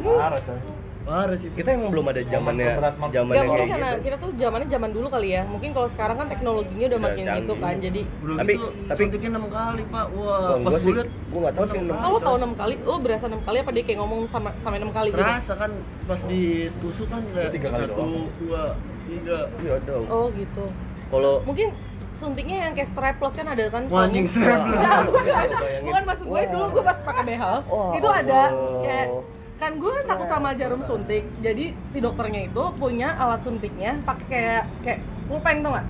Parah 0.00 0.40
coy. 0.40 0.83
Parah 1.04 1.36
sih. 1.36 1.52
kita 1.52 1.68
emang 1.70 1.92
belum 1.92 2.06
ada 2.08 2.20
zamannya 2.24 2.64
Enggak, 2.74 2.96
mungkin 2.96 3.12
kayak 3.28 3.68
karena 3.68 3.88
gitu 3.90 4.02
kita 4.02 4.16
tuh 4.16 4.30
zamannya 4.34 4.68
zaman 4.68 4.90
dulu 4.90 5.06
kali 5.06 5.28
ya. 5.30 5.42
Mungkin 5.44 5.70
kalau 5.70 5.88
sekarang 5.92 6.16
kan 6.16 6.26
teknologinya 6.26 6.86
udah 6.86 6.96
Udah 6.96 7.06
makin 7.06 7.24
canggih. 7.24 7.38
gitu 7.38 7.54
kan. 7.54 7.74
Jadi 7.76 8.00
Udah 8.16 8.34
Tapi- 8.34 8.54
gitu, 8.54 8.66
tapi- 8.88 9.00
suntiknya 9.04 9.30
6 9.30 9.46
kali, 9.46 9.82
Pak. 9.86 10.06
Wah, 10.10 10.50
pas 10.56 10.72
gue 10.74 10.94
liat 10.94 11.10
gua 11.28 11.38
nggak 11.38 11.54
tahu 11.54 11.64
sih 11.66 11.76
enam 11.76 11.84
enam 11.84 11.94
kamu 11.94 12.08
kali, 12.10 12.24
tahu 12.24 12.30
coy. 12.30 12.40
enam 12.40 12.52
kali, 12.54 12.74
lo 12.80 12.94
berasa 12.98 13.24
enam 13.26 13.42
kali 13.42 13.56
apa 13.58 13.70
dia 13.70 13.82
kayak 13.82 13.98
ngomong 14.00 14.20
sama 14.26 14.48
sampai 14.58 14.78
enam 14.78 14.90
kali 14.90 15.08
gitu? 15.10 15.20
Terasa 15.20 15.52
kan 15.54 15.70
pas 16.04 16.20
ditusuk 16.24 17.06
kan 17.06 17.20
kayak 17.30 17.50
Tiga 17.52 17.68
kali 17.70 17.84
satu, 17.84 17.94
doang. 17.94 18.12
dua, 18.38 18.62
tiga. 19.04 19.38
iya 19.58 19.74
dong 19.82 20.04
Oh 20.08 20.26
gitu. 20.32 20.64
kalau 21.10 21.34
Mungkin 21.44 21.68
suntiknya 22.14 22.56
yang 22.62 22.72
kayak 22.72 22.88
strapless 22.88 23.34
kan 23.34 23.46
ada 23.46 23.64
kan? 23.68 23.82
Anjing 23.86 24.24
strapless. 24.24 24.72
Enggak, 24.72 24.98
bukan. 25.84 26.02
Maksud 26.06 26.26
gue 26.26 26.40
dulu 26.48 26.64
gue 26.70 26.82
pas 26.82 26.98
pakai 26.98 27.22
behel 27.26 27.56
itu 27.92 28.08
ada 28.08 28.40
kayak 28.80 29.06
kan 29.54 29.78
gue 29.78 29.94
takut 30.04 30.26
sama 30.26 30.50
jarum 30.52 30.82
suntik 30.82 31.24
jadi 31.38 31.64
si 31.88 31.98
dokternya 31.98 32.50
itu 32.50 32.62
punya 32.74 33.14
alat 33.14 33.40
suntiknya 33.40 33.96
pakai 34.02 34.26
kayak 34.26 34.64
kayak 34.82 34.98
pulpen 35.24 35.62
tau 35.62 35.70
nggak 35.72 35.86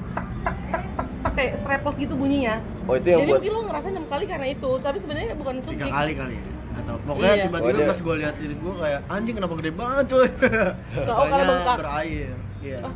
kayak 1.35 1.53
strapless 1.59 1.97
gitu 1.97 2.15
bunyinya 2.15 2.61
oh 2.85 2.95
itu 2.95 3.09
yang 3.09 3.21
jadi 3.21 3.31
buat 3.31 3.41
mungkin 3.41 3.53
lo 3.53 3.61
ngerasa 3.67 3.87
enam 3.89 4.07
kali 4.07 4.25
karena 4.25 4.47
itu 4.47 4.71
tapi 4.79 4.97
sebenarnya 4.99 5.33
bukan 5.35 5.55
Tiga 5.57 5.67
suntik 5.67 5.91
kali 5.91 6.13
kali. 6.15 6.37
Atau 6.75 6.95
pokoknya 7.01 7.33
Iya. 7.33 7.45
tiba-tiba 7.47 7.79
Oh, 7.79 7.87
pas 7.87 8.01
gue 8.03 8.15
liat 8.19 8.37
diri 8.37 8.55
gue 8.57 8.75
kayak 8.77 9.01
anjing 9.07 9.35
kenapa 9.39 9.55
gede 9.57 9.73
banget 9.73 10.05
coy. 10.11 10.19
Oh, 10.21 10.27
karena 10.27 11.15
Kayaknya 11.15 11.45
bengkak. 11.47 11.77
berair. 11.79 12.35
Iya. 12.61 12.79
Ah, 12.79 12.85
Oh, 12.85 12.93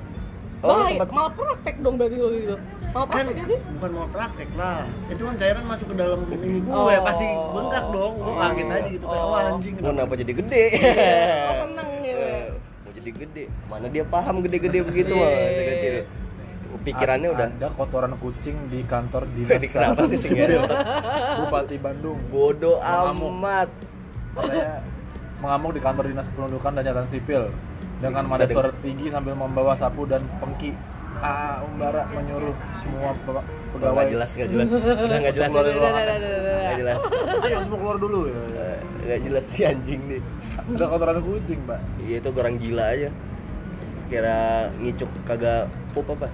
lu 0.58 0.66
Baik, 0.68 0.90
sempat- 0.92 1.12
malah 1.12 1.32
praktek 1.32 1.76
dong 1.78 1.94
berarti 1.94 2.16
lo 2.16 2.28
gitu. 2.30 2.54
Malah 2.88 3.06
kan 3.06 3.14
praktek 3.14 3.36
gak 3.36 3.46
sih? 3.46 3.58
bukan 3.70 3.90
mau 3.92 4.06
praktek 4.08 4.48
lah. 4.54 4.78
Itu 5.06 5.22
kan 5.22 5.34
cairan 5.36 5.64
masuk 5.64 5.86
ke 5.86 5.96
dalam 5.96 6.20
ini 6.28 6.58
gue 6.58 6.74
Oh. 6.74 6.88
pasti 7.00 7.26
bengkak 7.26 7.84
dong. 7.88 8.12
Gue 8.16 8.26
Oh. 8.26 8.36
kaget 8.36 8.66
aja 8.68 8.88
gitu 8.88 9.04
kayak 9.04 9.22
Oh. 9.22 9.30
wah 9.30 9.40
anjing 9.46 9.74
Gua 9.74 9.86
kenapa? 9.88 10.12
jadi 10.14 10.32
gede? 10.34 10.64
Oh 10.66 11.54
seneng 11.62 11.88
gitu 12.00 12.18
Eh, 12.20 12.46
mau 12.82 12.90
jadi 12.92 13.10
gede. 13.12 13.44
Mana 13.64 13.86
dia 13.86 14.04
paham 14.04 14.34
gede-gede 14.40 14.78
begitu 14.82 15.12
mah 15.12 15.28
iya, 15.28 15.62
kecil 15.68 15.94
pikirannya 16.78 17.28
Ad- 17.28 17.34
udah 17.34 17.46
ada 17.50 17.68
kotoran 17.72 18.12
kucing 18.16 18.56
di 18.66 18.80
kantor 18.82 19.22
dinas 19.34 19.56
Ini 19.56 19.68
kenapa 19.68 20.02
sih 20.04 20.16
sih, 20.16 20.30
sipil. 20.30 20.62
Bupati 21.38 21.76
Bandung. 21.76 22.18
Bodoh 22.28 22.76
Mengamuk. 22.78 23.30
amat. 23.32 23.68
Katanya 24.32 24.68
mengamuk 25.38 25.70
di 25.70 25.80
kantor 25.80 26.04
dinas 26.04 26.26
kependudukan 26.26 26.70
dan 26.72 26.82
catatan 26.84 27.08
sipil 27.08 27.42
dengan 27.98 28.22
nada 28.24 28.46
suara 28.46 28.70
tinggi 28.78 29.10
sambil 29.10 29.34
membawa 29.34 29.74
sapu 29.74 30.04
dan 30.04 30.22
pengki. 30.38 30.72
Ah, 31.18 31.66
Umbara 31.66 32.06
menyuruh 32.08 32.54
semua 32.78 33.10
pe- 33.10 33.26
udah 33.26 33.42
pegawai. 33.74 33.90
nggak 33.92 34.08
jelas 34.14 34.30
nggak 34.32 34.48
jelas. 34.48 34.68
Udah 35.04 35.16
nggak 35.18 35.34
jelas. 35.34 35.48
Keluar 35.50 35.64
dari 35.64 35.74
Udah, 35.74 35.82
ruangan. 35.82 35.98
udah, 35.98 36.14
udah, 36.14 36.30
udah, 36.30 36.38
nggak 36.38 36.62
udah. 36.62 36.78
jelas. 36.78 37.00
Ayo 37.44 37.58
semua 37.60 37.78
keluar 37.78 37.98
dulu 37.98 38.18
ya. 38.24 38.38
Eh, 38.54 38.78
nggak 39.02 39.20
jelas 39.26 39.44
si 39.50 39.60
anjing 39.62 40.00
nih. 40.06 40.20
Ada 40.58 40.84
kotoran 40.86 41.18
kucing, 41.20 41.60
Pak. 41.64 41.80
iya 42.00 42.16
itu 42.18 42.28
orang 42.30 42.56
gila 42.56 42.84
aja. 42.86 43.10
Kira 44.06 44.38
ngicuk 44.78 45.10
kagak 45.24 45.62
pup 45.90 46.06
apa? 46.08 46.28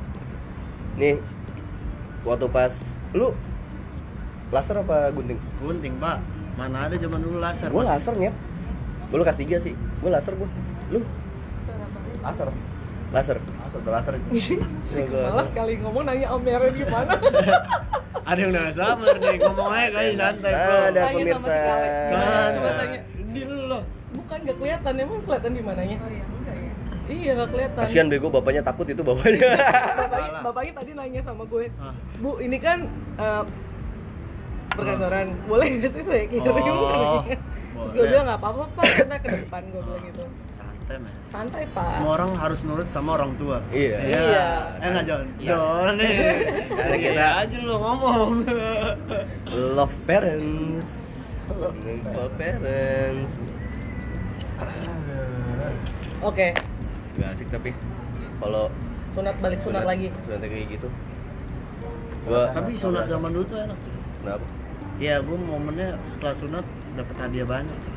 Nih 0.94 1.16
waktu 2.22 2.46
pas 2.46 2.72
lu 3.10 3.32
laser 4.50 4.76
apa 4.78 5.08
gunting? 5.10 5.40
Gunting 5.58 5.94
pak. 5.96 6.20
Mana 6.54 6.86
ada 6.86 6.94
zaman 6.94 7.18
dulu 7.18 7.40
laser 7.40 7.66
gua 7.68 7.88
laser 7.88 8.14
nyet. 8.14 8.34
Gua 9.08 9.16
lu 9.16 9.24
kelas 9.24 9.38
3 9.38 9.58
sih. 9.60 9.72
Gua 9.98 10.10
laser 10.12 10.36
gua. 10.36 10.46
Lu 10.90 11.00
Laser. 12.24 12.48
laser. 13.12 13.36
Laser, 13.38 13.78
udah 13.78 13.92
laser. 13.94 14.14
Malas 15.28 15.50
kali 15.52 15.72
ngomong 15.78 16.04
nanya 16.04 16.28
Omernya 16.32 16.70
gimana 16.72 17.12
ada 18.28 18.38
yang 18.40 18.50
udah 18.50 18.72
sabar 18.72 19.14
nih 19.20 19.36
ngomong 19.36 19.68
aja 19.68 19.88
kali 19.92 20.10
santai 20.16 20.52
bro. 20.56 20.76
Ada 20.88 21.00
pemirsa. 21.12 21.54
Kan. 22.08 22.50
Coba 22.56 22.70
tanya. 22.80 23.00
Di 23.30 23.42
lu 23.44 23.58
loh. 23.68 23.82
Bukan 24.14 24.38
gak 24.48 24.56
kelihatan, 24.56 24.92
emang 24.96 25.20
kelihatan 25.22 25.52
di 25.52 25.62
mananya? 25.62 25.96
Oh 26.00 26.08
iya, 26.08 26.24
enggak 26.24 26.56
ya. 26.56 26.70
Iya 27.04 27.30
gak 27.36 27.48
kelihatan. 27.52 27.82
Kasihan 27.84 28.06
bego 28.08 28.28
bapaknya 28.32 28.62
takut 28.64 28.86
itu 28.88 29.02
bapaknya. 29.04 29.36
Bapaknya, 30.00 30.08
Salah. 30.08 30.40
bapaknya 30.40 30.72
tadi 30.72 30.90
nanya 30.96 31.20
sama 31.20 31.44
gue 31.44 31.68
Ah. 31.76 31.92
Bu, 32.16 32.40
ini 32.40 32.56
kan 32.56 32.88
eh, 33.20 33.44
perkantoran. 34.72 35.26
Boleh 35.44 35.66
gak 35.84 35.90
sih 35.92 36.02
saya 36.02 36.24
kirim? 36.24 36.48
Oh, 36.48 37.20
Terus 37.28 37.92
gue 37.92 38.04
bilang 38.08 38.24
gak 38.24 38.40
apa-apa 38.40 38.64
pak, 38.72 38.84
kita 39.04 39.16
ke 39.20 39.28
depan 39.44 39.62
gue 39.68 39.82
bilang 39.84 40.02
gitu 40.08 40.24
santai 40.84 41.00
men 41.00 41.12
Santai 41.32 41.64
pak. 41.72 41.88
Semua 41.96 42.12
orang 42.14 42.30
harus 42.36 42.60
nurut 42.62 42.88
sama 42.92 43.16
orang 43.16 43.32
tua. 43.40 43.64
Iya. 43.72 43.96
Iya. 44.04 44.46
eh 44.78 44.88
nggak 44.92 45.04
John 45.08 45.24
Iya. 45.40 45.48
John 45.48 45.92
nih. 45.96 46.12
Karena 46.68 46.96
kita 47.00 47.12
kita- 47.16 47.36
aja 47.40 47.56
lu 47.58 47.74
ngomong. 47.74 48.30
Love 49.48 49.96
parents. 50.04 50.88
Love 52.12 52.34
parents. 52.36 53.32
Oke, 56.24 56.56
gak 57.20 57.36
asik 57.36 57.48
tapi 57.52 57.76
kalau 58.40 58.72
sunat 59.12 59.36
balik 59.44 59.60
sunat, 59.60 59.84
lagi. 59.84 60.08
sunat 60.24 60.40
kayak 60.40 60.68
gitu. 60.72 60.88
Gua 62.24 62.48
tapi 62.48 62.72
sunat 62.72 63.04
zaman 63.06 63.28
dulu 63.28 63.44
tuh 63.44 63.60
enak 63.60 63.76
cuy 63.76 63.92
kenapa? 64.24 64.46
Iya, 64.96 65.20
gue 65.20 65.36
momennya 65.36 66.00
setelah 66.06 66.32
sunat 66.32 66.64
dapat 66.96 67.16
hadiah 67.20 67.44
banyak 67.44 67.76
cuy. 67.76 67.92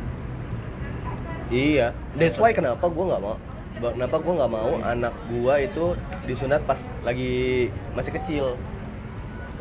Iya. 1.51 1.87
That's 2.15 2.39
why 2.39 2.51
kenapa 2.51 2.85
gua 2.89 3.15
nggak 3.15 3.21
mau 3.23 3.35
kenapa 3.77 4.15
gua 4.17 4.33
nggak 4.43 4.51
mau 4.51 4.71
anak 4.81 5.13
gua 5.29 5.53
itu 5.61 5.93
disunat 6.25 6.61
pas 6.65 6.79
lagi 7.05 7.69
masih 7.93 8.11
kecil. 8.17 8.45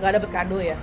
Gak 0.01 0.21
dapet 0.21 0.31
kado 0.33 0.59
ya? 0.61 0.77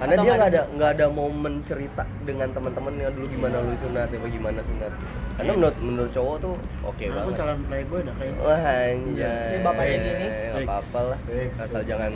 karena 0.00 0.16
Atau 0.16 0.24
dia 0.24 0.32
nggak 0.32 0.40
nggak 0.40 0.48
ada 0.48 0.62
nggak 0.72 0.90
ada 0.96 1.06
momen 1.12 1.54
cerita 1.68 2.08
dengan 2.24 2.48
teman-temannya 2.56 3.12
dulu 3.12 3.26
gimana 3.36 3.60
lu 3.60 3.76
sunat 3.76 4.08
apa 4.08 4.26
gimana 4.32 4.60
sunat. 4.64 4.92
Karena 5.36 5.52
menurut 5.52 5.76
menurut 5.84 6.10
cowok 6.16 6.36
tuh 6.40 6.54
oke 6.88 7.04
Aku 7.04 7.16
banget. 7.20 7.36
calon 7.36 7.58
playboy 7.68 8.00
dah 8.08 8.14
kayak 8.16 8.34
wah 8.40 8.64
anjay. 8.64 9.48
Ini 9.52 9.58
bapaknya 9.60 9.96
gini. 10.00 10.26
nggak 10.32 10.64
apa-apa 10.64 11.00
lah. 11.04 11.18
Asal 11.60 11.82
jangan 11.84 12.12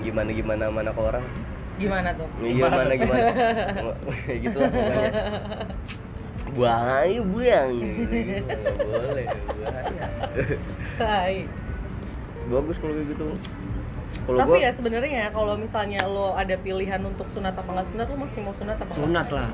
gimana 0.00 0.30
gimana 0.32 0.64
mana 0.72 0.90
ke 0.96 1.00
orang. 1.04 1.24
Gimana 1.76 2.08
tuh? 2.16 2.28
gimana 2.40 2.92
gimana. 2.96 3.24
Gitu 4.48 4.56
lah 4.56 4.70
pokoknya 4.72 5.10
bahaya 6.52 7.20
buang 7.22 7.72
Nggak 7.80 8.76
boleh 8.86 9.26
bahaya 9.58 10.06
Hai. 10.98 11.36
bagus 12.44 12.76
kalau 12.76 12.92
kayak 12.92 13.08
gitu 13.08 13.26
kalau 14.22 14.38
Tapi 14.38 14.50
gua 14.50 14.58
ya 14.60 14.70
sebenarnya 14.70 15.22
kalau 15.30 15.54
misalnya 15.56 16.00
lo 16.04 16.32
ada 16.32 16.54
pilihan 16.54 17.02
untuk 17.02 17.26
sunat 17.28 17.52
apa 17.52 17.66
nggak 17.66 17.88
sunat, 17.90 18.06
lo 18.06 18.16
masih 18.22 18.38
mau 18.40 18.54
sunat 18.54 18.76
apa 18.78 18.90
sunat 18.92 19.28
lah. 19.28 19.50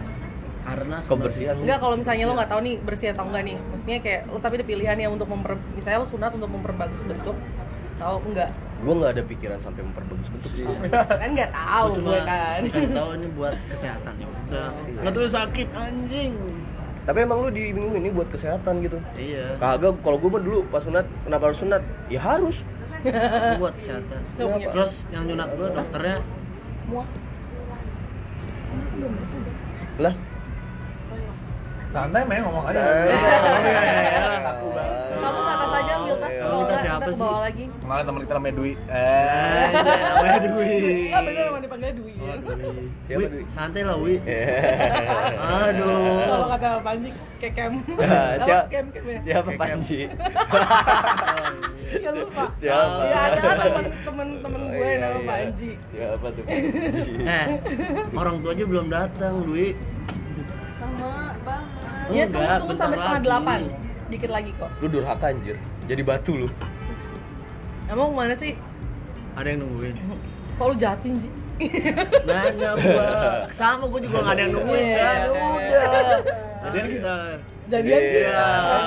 Karena 0.60 0.96
Kebersihan. 1.00 1.56
Enggak 1.56 1.78
kalau 1.80 1.96
misalnya 1.96 2.24
lo 2.28 2.36
nggak 2.36 2.50
tahu 2.52 2.60
nih 2.60 2.74
bersih 2.78 3.08
atau 3.08 3.24
enggak 3.24 3.48
nih. 3.48 3.56
Maksudnya 3.56 3.98
kayak 3.98 4.20
lo 4.28 4.36
tapi 4.36 4.60
ada 4.60 4.66
pilihan 4.68 4.96
ya 4.98 5.08
untuk 5.08 5.24
memper 5.24 5.56
misalnya 5.72 6.04
lo 6.04 6.06
sunat 6.06 6.36
untuk 6.36 6.50
memperbagus 6.52 7.00
bentuk 7.00 7.36
atau 7.96 8.20
enggak. 8.20 8.50
gua 8.78 8.92
nggak 8.94 9.12
ada 9.16 9.22
pikiran 9.24 9.58
sampai 9.58 9.82
memperbagus 9.82 10.28
bentuk 10.28 10.50
sih 10.52 10.64
Kan 10.92 11.30
nggak 11.32 11.50
tahu 11.50 11.86
gue 11.98 12.20
kan. 12.20 12.60
kasih 12.62 12.92
tahu 12.92 13.10
ini 13.16 13.28
buat 13.32 13.56
kesehatan 13.72 14.12
ya 14.14 14.26
udah. 14.28 14.68
Nggak 15.00 15.12
tuh 15.16 15.24
sakit 15.26 15.68
anjing. 15.72 16.32
Tapi 17.08 17.24
emang 17.24 17.40
lu 17.40 17.48
diiming 17.48 18.04
ini 18.04 18.12
buat 18.12 18.28
kesehatan 18.28 18.84
gitu. 18.84 19.00
Iya. 19.16 19.56
Kagak, 19.56 19.96
kalau 20.04 20.20
gue 20.20 20.28
mah 20.28 20.44
dulu 20.44 20.60
pas 20.68 20.84
sunat, 20.84 21.08
kenapa 21.24 21.48
harus 21.48 21.58
sunat? 21.64 21.80
Ya 22.12 22.20
harus. 22.20 22.60
Buat 23.56 23.80
kesehatan. 23.80 24.20
Punya. 24.36 24.68
Terus 24.68 25.08
yang 25.08 25.24
nyunat 25.24 25.48
gue 25.56 25.68
dokternya 25.72 26.20
Muak. 26.92 27.08
Lah, 29.96 30.12
Santai 31.88 32.22
main 32.22 32.40
ngomong 32.42 32.64
aja. 32.64 32.78
Santai. 32.78 33.72
Iya, 34.04 34.36
kaku 34.44 34.66
banget. 34.70 35.00
Kamu 35.18 35.40
kata 35.42 35.66
saja 35.68 35.92
ambil 35.94 36.14
tas 36.14 36.30
Iya. 36.30 36.44
bawa, 36.46 36.74
siapa 36.78 37.08
sih? 37.08 37.18
bawa 37.18 37.38
lagi. 37.42 37.64
Kenalin 37.74 38.04
teman 38.04 38.20
kita 38.22 38.34
namanya 38.34 38.54
Dwi. 38.54 38.72
Eh, 38.72 38.76
Eh. 38.86 39.66
namanya 40.14 40.40
Dwi. 40.44 40.76
Iya 41.08 41.18
bener 41.18 41.42
emang 41.48 41.62
dipanggil 41.64 41.90
Dwi. 41.94 42.12
Oh, 42.14 42.36
Dwi. 42.38 42.84
Siapa, 43.08 43.18
Wi, 43.18 43.26
Dwi? 43.26 43.42
Santai 43.48 43.82
lah, 43.82 43.96
Wi. 43.96 44.14
Eh. 44.22 44.46
Aduh. 45.34 46.20
Kalau 46.22 46.46
kata 46.50 46.68
Panji 46.78 47.08
kekem. 47.38 47.72
Ah, 47.96 48.04
Apa 48.36 48.44
siapa- 48.44 48.66
kem 48.68 48.86
kem 48.90 49.04
ya? 49.06 49.18
Siapa 49.18 49.48
Kekem. 49.48 49.58
Panji? 49.58 50.00
Ya 51.88 52.12
lupa. 52.12 52.44
Siapa? 52.54 53.00
Ya 53.02 53.18
ada 53.32 53.40
temen 53.40 53.84
temen 54.04 54.28
temen 54.44 54.60
Oh, 54.60 54.68
gue 54.70 54.84
iya, 54.86 55.00
nama 55.00 55.16
iya. 55.16 55.24
Panji. 55.26 55.70
Siapa 55.88 56.26
tuh 56.28 56.42
Panji? 56.46 57.12
Eh, 57.18 57.46
orang 58.12 58.36
tua 58.38 58.52
aja 58.52 58.64
belum 58.66 58.86
datang, 58.88 59.34
Dwi. 59.42 59.72
Oh, 62.08 62.14
Ya 62.16 62.24
tunggu 62.24 62.52
tunggu 62.56 62.74
sampai 62.74 62.96
setengah 62.96 63.22
delapan. 63.22 63.60
Dikit 64.08 64.30
lagi 64.32 64.50
kok. 64.56 64.70
Lu 64.80 64.86
durhaka 64.88 65.26
anjir. 65.28 65.56
Jadi 65.84 66.02
batu 66.02 66.32
lu. 66.34 66.48
Emang 67.86 68.08
ke 68.08 68.16
mana 68.16 68.34
sih? 68.34 68.52
Ada 69.36 69.48
yang 69.52 69.60
nungguin. 69.62 69.94
Kok 70.56 70.66
lu 70.66 70.74
jahat 70.76 70.98
sih, 71.00 71.12
Ji? 71.14 71.28
Nanya 72.28 72.70
gua. 72.78 73.08
Sama 73.50 73.84
gua 73.84 74.00
juga 74.00 74.16
gak 74.22 74.32
ada 74.32 74.42
yang 74.42 74.52
nungguin 74.54 74.80
Iya, 74.80 74.96
kan. 74.96 75.16
iya, 75.18 75.26
iya. 75.28 75.80
Udah. 75.84 76.20
Jadian 76.58 76.86
kita. 76.88 77.14
Jadian 77.68 78.00
Iya. 78.00 78.08
gitu. 78.08 78.28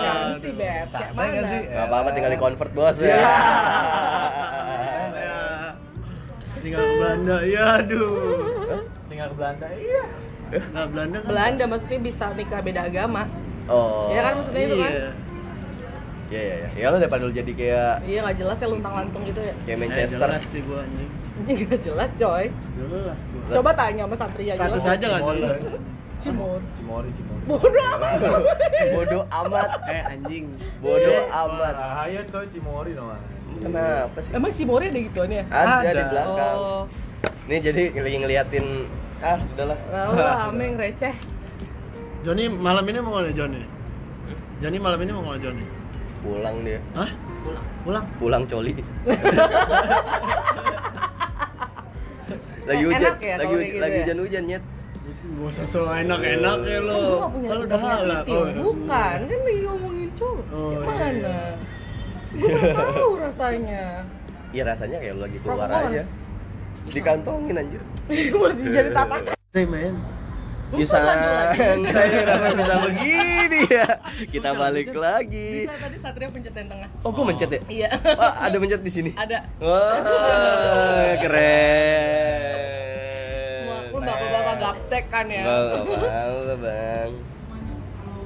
Kan 0.02 0.40
sih, 0.42 0.54
Beb. 0.58 0.88
Kayak 0.90 1.12
mana? 1.14 1.42
sih? 1.46 1.62
Gak 1.68 1.86
apa-apa 1.86 2.10
tinggal 2.12 2.32
di 2.32 2.40
convert 2.40 2.72
bos 2.74 2.98
ya. 2.98 3.06
Iya. 3.06 3.20
Ya. 5.14 5.40
Tinggal 6.58 6.80
ke 6.80 6.94
Belanda. 6.98 7.38
Ya 7.44 7.66
aduh. 7.78 8.10
Tinggal 9.06 9.28
ke 9.30 9.36
Belanda. 9.36 9.68
Iya. 9.70 10.04
Nah, 10.70 10.86
Belanda 10.86 11.18
kan. 11.18 11.28
Belanda 11.28 11.64
maksudnya 11.66 12.00
bisa 12.00 12.26
nikah 12.32 12.60
beda 12.60 12.82
agama. 12.84 13.24
Oh. 13.66 14.10
Iya 14.10 14.22
kan 14.22 14.34
maksudnya 14.36 14.64
itu 14.64 14.76
kan? 14.78 14.92
Iya. 14.92 15.10
Iya 16.28 16.42
iya 16.42 16.56
iya. 16.58 16.70
Ya 16.78 16.88
lu 16.88 16.98
daripada 16.98 17.22
lu 17.22 17.34
jadi 17.34 17.52
kayak 17.52 17.94
Iya 18.04 18.20
nggak 18.22 18.38
jelas 18.38 18.58
ya 18.58 18.68
luntang 18.68 18.94
lantung 18.94 19.24
gitu 19.24 19.40
ya. 19.40 19.54
kayak 19.58 19.68
Eh, 19.70 19.78
Manchester. 19.78 20.20
jelas 20.22 20.44
sih 20.46 20.62
gua 20.62 20.80
anjing. 20.82 21.10
Ini 21.42 21.52
nggak 21.62 21.82
jelas 21.82 22.10
coy. 22.14 22.46
Jelas 22.74 23.20
gua. 23.26 23.44
Coba 23.52 23.70
tanya 23.74 24.04
sama 24.06 24.16
Satria 24.18 24.54
Status 24.54 24.72
jelas. 24.78 24.94
aja 24.94 25.06
nggak 25.06 25.22
Cimori. 25.22 25.40
jelas. 25.42 25.60
Cimor. 26.22 26.60
Cimori, 26.74 27.10
Cimori. 27.12 27.44
Bodoh 27.50 27.86
amat. 27.90 28.20
Bodoh 28.92 29.24
amat. 29.28 29.70
Eh 29.88 30.02
anjing. 30.08 30.46
Bodoh 30.80 31.12
Eh, 31.18 31.26
amat. 31.36 31.74
Bahaya 31.74 32.22
coy 32.26 32.46
Cimori 32.46 32.92
dong. 32.94 33.12
Kenapa 33.54 34.18
sih? 34.18 34.32
Emang 34.32 34.52
Cimori 34.52 34.86
ada 34.88 35.00
gituan 35.02 35.30
ya? 35.30 35.44
Ada, 35.46 35.76
Ada. 35.82 35.92
di 35.92 36.04
belakang. 36.08 36.56
Oh, 36.56 36.82
Nih 37.50 37.58
jadi 37.58 37.90
lagi 37.96 38.18
ngeliatin 38.22 38.66
ah 39.22 39.38
sudahlah. 39.50 39.78
lah 39.92 40.46
ameng 40.54 40.78
receh. 40.78 41.14
Joni 42.22 42.46
malam 42.54 42.86
ini 42.86 43.02
mau 43.02 43.18
ke 43.18 43.26
mana 43.26 43.32
Joni? 43.34 43.62
Joni 44.62 44.78
malam 44.78 45.00
ini 45.02 45.10
mau 45.10 45.26
ke 45.26 45.30
mana 45.34 45.40
Joni? 45.42 45.66
Pulang 46.22 46.56
dia. 46.62 46.80
Hah? 46.94 47.10
Pulang. 47.42 47.66
Pulang. 47.82 48.06
Pulang 48.22 48.44
coli. 48.46 48.74
lagi 52.62 52.84
hujan, 52.86 53.02
enak 53.02 53.18
ya 53.26 53.36
lagi 53.42 53.50
kayak 53.58 53.66
gitu 53.66 53.82
lagi 53.82 53.90
ya? 53.92 54.02
hujan-hujan 54.06 54.44
nyet. 54.46 54.64
Gak 55.12 55.50
usah 55.50 55.66
so 55.66 55.90
enak-enak 55.90 56.62
ya 56.62 56.80
lo. 56.80 56.94
Lu 56.94 57.10
nggak 57.18 57.32
punya 57.34 57.50
Kalau 57.50 57.62
udah 57.66 57.80
halal. 57.82 58.22
TV, 58.22 58.54
bukan 58.62 59.18
kan 59.26 59.40
lagi 59.42 59.62
ngomongin 59.66 60.10
cowok. 60.14 60.46
Oh, 60.54 60.70
Gimana? 60.78 61.10
iya. 61.10 61.42
Gue 62.38 62.48
nggak 62.54 62.78
tahu 62.78 63.12
rasanya. 63.18 63.84
Iya 64.54 64.64
rasanya 64.70 64.98
kayak 65.02 65.14
lu 65.18 65.22
lagi 65.26 65.38
keluar 65.42 65.70
aja. 65.74 66.04
Dikantongin 66.90 67.62
anjir. 67.62 67.82
Masih 68.10 68.66
jadi 68.74 68.90
tatakan. 68.90 69.38
Hey 69.54 69.70
man. 69.70 69.94
Bisa 70.72 71.04
santai 71.52 72.08
kenapa 72.24 72.48
bisa 72.64 72.76
begini 72.88 73.60
ya. 73.68 73.88
Kita 74.24 74.56
balik 74.56 74.96
lagi. 74.96 75.68
Bisa 75.68 75.76
tadi 75.76 76.00
Satria 76.00 76.32
pencet 76.32 76.56
yang 76.56 76.72
tengah. 76.72 76.88
Oh, 77.04 77.12
gua 77.12 77.28
mencet 77.28 77.52
ya? 77.52 77.60
Iya. 77.68 77.90
Wah, 78.16 78.40
ada 78.40 78.56
mencet 78.56 78.80
di 78.80 78.88
sini. 78.88 79.12
Ada. 79.12 79.52
Wah, 79.60 81.12
keren. 81.20 82.56
Lu 83.92 84.00
bapak-bapak 84.00 84.56
gaptek 84.64 85.12
kan 85.12 85.28
ya. 85.28 85.44
Mau, 85.44 86.56
Bang. 86.56 87.31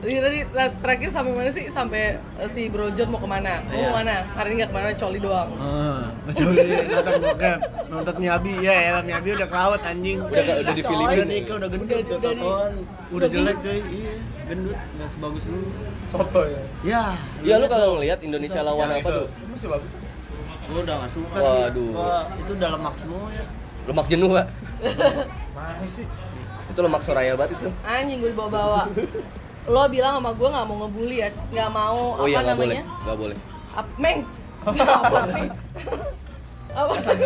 Tadi 0.05 0.21
tadi 0.21 0.39
nah, 0.53 0.69
terakhir 0.69 1.09
sampai 1.09 1.31
mana 1.33 1.49
sih? 1.49 1.65
Sampai 1.73 2.03
eh, 2.21 2.49
si 2.53 2.69
Brojot 2.69 3.09
mau 3.09 3.17
ke 3.17 3.25
mana? 3.25 3.65
Mau 3.65 3.73
Iya. 3.73 3.89
ke 3.89 3.93
mana? 3.97 4.15
Hari 4.37 4.47
ini 4.47 4.55
nggak 4.61 4.69
ke 4.69 4.75
mana, 4.77 4.89
coli 4.93 5.17
doang. 5.17 5.49
Ah, 5.57 6.01
kecuali 6.29 6.61
nonton 6.85 7.13
bokep, 7.25 7.59
nonton 7.89 8.15
Miyabi, 8.21 8.53
ya 8.61 8.73
elah 8.85 9.01
Miyabi 9.01 9.29
udah 9.33 9.47
kelawat 9.49 9.81
anjing. 9.81 10.21
Udah 10.21 10.29
udah, 10.29 10.55
udah 10.61 10.73
di 10.77 10.83
Udah 10.85 11.25
nih. 11.25 11.41
udah 11.49 11.69
gendut, 11.73 11.89
Udah- 11.89 12.05
udah 12.05 12.17
udah 12.21 12.33
udah 12.37 12.69
udah 13.17 13.27
jelek 13.33 13.57
coy, 13.65 13.79
iya, 13.81 14.13
gendut, 14.45 14.77
nggak 14.77 15.09
sebagus 15.09 15.43
lu. 15.49 15.59
Soto 16.13 16.41
ya. 16.45 16.61
Ya, 16.85 17.03
Iya 17.41 17.55
lu 17.57 17.65
kalau 17.65 17.97
ngeliat 17.97 18.21
Indonesia 18.21 18.61
lawan 18.61 18.85
Yang 18.85 18.93
apa 18.93 19.01
itu 19.01 19.09
tuh? 19.09 19.27
Masih 19.49 19.67
bagus. 19.73 19.91
Gua 20.65 20.79
udah 20.85 20.95
gak 21.01 21.11
suka 21.11 21.37
sih. 21.41 21.57
Waduh. 21.65 21.91
Itu 22.45 22.51
udah 22.53 22.69
lemak 22.77 22.95
semua 23.01 23.25
ya. 23.33 23.45
Lemak 23.89 24.05
jenuh, 24.05 24.29
Pak. 24.31 24.45
Masih 25.57 25.89
sih. 25.89 26.05
Itu 26.69 26.79
lemak 26.81 27.01
Soraya 27.01 27.33
banget 27.33 27.57
itu. 27.57 27.69
Anjing 27.81 28.17
gue 28.19 28.29
dibawa-bawa. 28.29 28.85
Lo 29.65 29.89
bilang 29.89 30.21
sama 30.21 30.31
gue 30.37 30.45
nggak 30.45 30.65
mau 30.69 30.77
ngebully 30.85 31.17
ya, 31.25 31.29
nggak 31.49 31.69
mau 31.73 32.21
Oh 32.21 32.25
iya 32.29 32.37
apa 32.41 32.53
nggak 32.53 32.57
boleh, 32.61 32.77
namanya? 32.77 33.01
nggak 33.01 33.17
boleh. 33.17 33.37
Ap, 33.73 33.87
Meng. 33.97 34.19
apa 34.69 35.19
sih? 35.29 35.47
apa 36.75 36.93
tadi? 37.01 37.23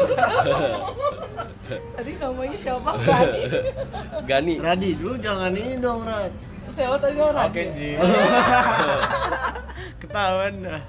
tadi 1.98 2.12
namanya 2.16 2.58
siapa? 2.58 2.92
Radi. 2.96 3.42
Gani. 4.24 4.56
Radi, 4.62 4.90
lu 5.02 5.18
jangan 5.20 5.52
ini 5.52 5.76
dong, 5.82 6.06
Rad. 6.08 6.32
Siapa 6.78 6.96
tadi 7.02 7.16
lo 7.18 7.28
Radi? 7.34 7.50
Oke, 7.50 7.64
Ji. 7.76 7.90
Ketahuan 10.06 10.54
dah. 10.64 10.82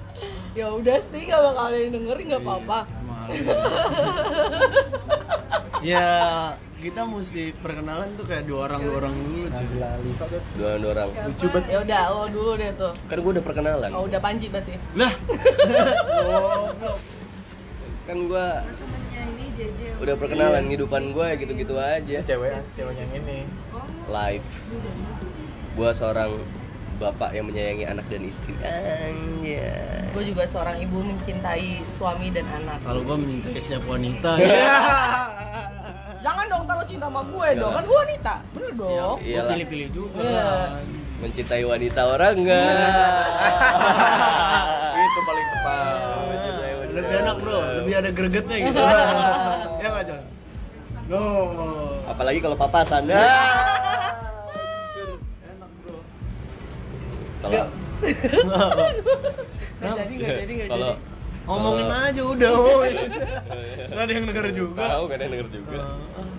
Ya 0.55 0.67
udah 0.71 0.99
sih, 1.09 1.21
nggak 1.27 1.41
bakal 1.41 1.63
ada 1.67 1.77
yang 1.79 1.91
dengerin 1.95 2.25
nggak 2.31 2.43
apa-apa. 2.43 2.79
Ya, 5.81 6.07
kita 6.81 7.01
mesti 7.05 7.53
perkenalan 7.61 8.13
tuh 8.17 8.25
kayak 8.25 8.49
dua 8.49 8.69
orang 8.69 8.81
dua 8.81 8.95
orang 9.05 9.13
dulu 9.13 9.45
cuy. 9.53 9.67
Dua 10.57 10.71
dua 10.81 10.91
orang. 10.97 11.09
Lucu 11.29 11.45
banget. 11.53 11.69
Ya 11.69 11.77
udah, 11.85 12.01
lo 12.09 12.23
dulu 12.33 12.51
deh 12.57 12.71
tuh. 12.73 12.93
Kan 13.05 13.17
gua 13.21 13.31
udah 13.37 13.45
perkenalan. 13.45 13.89
Oh 13.93 14.03
udah 14.09 14.19
Panji 14.21 14.45
berarti. 14.49 14.73
Lah. 14.97 15.13
Goblok. 16.25 16.99
Kan 18.09 18.17
gua 18.25 18.45
udah 20.01 20.15
perkenalan 20.17 20.63
kehidupan 20.65 21.13
gua 21.13 21.25
ya 21.33 21.35
gitu-gitu 21.37 21.73
aja. 21.77 22.17
Cewek, 22.25 22.53
cewek 22.73 22.95
yang 22.97 23.11
ini. 23.21 23.45
Live. 24.09 24.47
Gua 25.77 25.93
seorang 25.93 26.41
bapak 27.01 27.33
yang 27.33 27.49
menyayangi 27.49 27.85
anak 27.89 28.05
dan 28.07 28.21
istri. 28.21 28.53
Anjay. 28.61 30.05
Gue 30.13 30.23
juga 30.29 30.45
seorang 30.45 30.77
ibu 30.77 31.01
mencintai 31.01 31.81
suami 31.97 32.29
dan 32.29 32.45
anak. 32.53 32.77
Kalau 32.85 33.01
gua 33.01 33.17
menyintai 33.17 33.57
setiap 33.57 33.81
wanita. 33.89 34.37
Ya. 34.37 34.77
Jangan 36.21 36.45
dong 36.45 36.69
kalau 36.69 36.83
cinta 36.85 37.09
sama 37.09 37.25
gue 37.25 37.47
dong, 37.57 37.73
kan 37.73 37.81
gue 37.81 37.97
wanita, 37.97 38.33
bener 38.53 38.71
dong. 38.77 39.17
Gua 39.17 39.25
Iyalah. 39.25 39.49
pilih-pilih 39.49 39.89
juga 39.89 40.21
Iya. 40.21 40.45
kan. 40.45 40.85
Mencintai 41.21 41.63
wanita 41.65 42.01
orang 42.07 42.33
enggak. 42.37 42.65
Itu 44.93 45.19
paling 45.23 45.47
tepat. 45.49 45.97
Mencintai 46.29 46.71
Lebih 46.91 47.15
enak 47.23 47.35
bro, 47.39 47.57
lebih 47.79 47.93
ada 47.97 48.09
gregetnya 48.11 48.57
gitu. 48.61 48.77
ya 49.81 49.87
nggak 49.89 50.03
John? 50.05 50.21
No. 51.09 51.23
Apalagi 52.05 52.39
kalau 52.39 52.53
papasan. 52.53 53.09
Ya. 53.09 53.17
Nah. 53.17 53.90
Kalau 57.41 57.65
Gak 59.81 59.97
jadi, 59.97 60.13
gak 60.15 60.37
jadi, 60.45 60.53
gak 60.55 60.67
kalau 60.69 60.93
jadi. 60.93 61.09
Ngomongin 61.41 61.89
aja 62.05 62.21
udah, 62.23 62.51
woi. 62.53 62.93
Nggak 63.89 64.03
ada 64.05 64.11
yang 64.13 64.25
denger 64.25 64.45
juga. 64.53 64.83
tahu 64.87 65.03
gak 65.05 65.15
ada 65.17 65.23
yang 65.25 65.33
denger 65.33 65.49
juga. 65.51 65.79
Ah. 65.81 66.29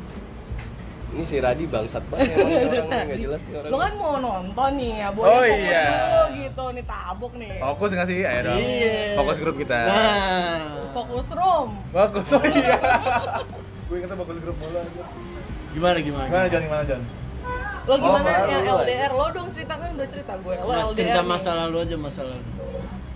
Ini 1.13 1.25
si 1.29 1.37
Radi 1.37 1.69
bangsat 1.69 2.01
banget 2.09 2.41
emang 2.41 2.49
orang 2.73 3.05
nggak 3.05 3.21
jelas 3.21 3.41
nih 3.45 3.55
orang. 3.61 3.69
Lo 3.69 3.77
kan 3.77 3.93
mau 4.01 4.17
nonton 4.17 4.71
nih 4.81 4.93
ya, 4.97 5.09
boleh 5.13 5.29
Oh, 5.29 5.43
fokus 5.45 5.61
iya. 5.61 5.85
dulu 5.93 6.23
gitu, 6.41 6.65
nih 6.73 6.85
tabuk 6.89 7.33
nih. 7.37 7.53
Fokus 7.61 7.91
nggak 7.93 8.09
sih? 8.09 8.19
Ayo 8.25 8.41
dong. 8.41 8.57
Iya. 8.57 8.97
Fokus 9.21 9.37
grup 9.37 9.57
kita. 9.61 9.79
Nah. 9.85 10.57
Fokus 10.97 11.27
room. 11.29 11.69
Bagus. 11.93 12.27
Oh 12.33 12.41
iya. 12.49 12.79
Gue 13.93 13.97
ingetnya 14.01 14.17
fokus 14.17 14.39
grup 14.41 14.57
mulu. 14.57 14.81
Gimana 15.73 15.99
gimana? 16.01 16.27
Gimana 16.33 16.47
Jon? 16.49 16.63
Gimana 16.65 16.83
Jon? 16.89 17.03
Lo 17.83 17.97
gimana 17.97 18.23
baru 18.23 18.49
yang 18.49 18.65
lo. 18.65 18.81
LDR? 18.81 19.11
Lo 19.11 19.31
dong 19.31 19.51
ceritakan 19.51 19.95
udah 19.95 20.07
cerita 20.07 20.39
gue. 20.39 20.57
Lo 20.57 20.73
LDR. 20.73 20.95
cerita 20.95 21.23
masa 21.23 21.55
lalu 21.57 21.81
aja 21.81 21.97
masa 21.97 22.23
lalu. 22.23 22.45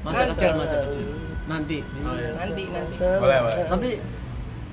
Masa 0.03 0.05
Masa 0.05 0.23
kecil 0.35 0.55
masa 0.55 0.77
kecil. 0.87 1.09
Nanti. 1.47 1.79
Oh, 2.03 2.13
iya. 2.13 2.35
Nanti 2.35 2.63
nanti. 2.67 2.95
Boleh, 2.99 3.39
boleh. 3.41 3.67
Tapi 3.67 3.91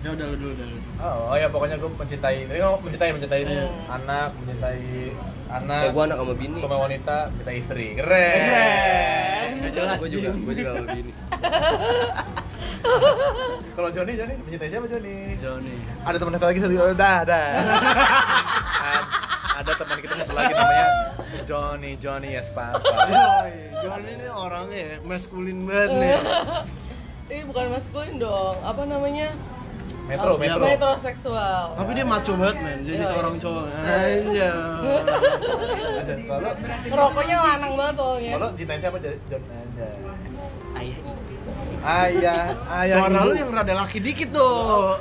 Ya 0.03 0.12
udah 0.12 0.25
lu 0.27 0.36
dulu, 0.36 0.51
udah 0.51 0.67
lu. 0.67 0.77
Oh, 0.99 1.32
oh 1.32 1.36
ya 1.39 1.47
pokoknya 1.47 1.79
gue 1.79 1.88
mencintai, 1.88 2.43
ini 2.43 2.60
ngomong 2.60 2.84
mencintai 2.84 3.15
mencintai 3.15 3.41
Hmm. 3.47 3.88
anak, 3.88 4.36
mencintai 4.36 5.15
anak, 5.47 5.79
Eh, 5.79 5.89
gua 5.95 6.03
anak 6.03 6.17
sama 6.19 6.34
bini. 6.36 6.60
sama 6.60 6.75
wanita, 6.75 7.32
mencintai 7.32 7.56
istri, 7.56 7.95
keren. 7.95 8.36
Keren. 8.36 9.49
Udah 9.63 9.71
jelas. 9.71 9.97
Gue 10.03 10.12
juga, 10.12 10.29
gue 10.36 10.53
juga 10.60 10.69
sama 10.75 10.88
bini. 10.91 11.12
Kalau 13.79 13.89
Joni, 13.89 14.12
Joni 14.13 14.34
mencintai 14.43 14.67
siapa 14.67 14.86
Joni? 14.91 15.15
Joni. 15.39 15.75
Ada 16.03 16.17
teman 16.19 16.36
satu 16.36 16.45
lagi 16.51 16.60
satu, 16.60 16.75
oh, 16.75 16.91
dah, 16.91 17.17
dah. 17.23 17.45
Ad- 19.63 19.65
ada 19.65 19.80
teman 19.80 19.97
kita 19.97 20.13
satu 20.19 20.34
lagi 20.36 20.52
namanya 20.52 20.86
Joni, 21.43 21.91
Joni 21.95 22.30
yes 22.30 22.52
papa. 22.52 22.84
Joni 23.80 24.10
ini 24.13 24.28
orangnya 24.28 24.80
ya, 24.80 24.95
maskulin 25.02 25.63
banget 25.63 25.89
nih. 25.93 26.17
Ini 27.26 27.41
bukan 27.47 27.65
maskulin 27.71 28.15
dong. 28.17 28.56
Apa 28.60 28.84
namanya? 28.84 29.32
Metro, 30.04 30.36
Oh, 30.36 30.38
metro. 30.38 30.60
Metroseksual. 30.62 31.80
Tapi 31.80 31.91
dia 31.93 32.04
maco 32.04 32.32
banget 32.36 32.58
men, 32.60 32.80
jadi 32.84 33.04
seorang 33.04 33.36
cowok. 33.39 33.65
Ada. 33.71 34.52
Kalau 36.28 36.52
Rokoknya 36.91 37.38
lanang 37.39 37.73
banget 37.73 37.95
soalnya. 37.95 38.32
kalau 38.36 38.49
cintai 38.54 38.78
siapa? 38.78 38.97
Jon 38.99 39.15
aja. 39.47 39.88
Ayah. 40.73 40.99
Ayah, 41.84 42.43
ayah. 42.84 42.95
Suara 42.99 43.19
lu 43.23 43.34
yang 43.34 43.49
rada 43.49 43.73
laki 43.73 43.99
dikit 43.99 44.36
tuh. 44.36 44.99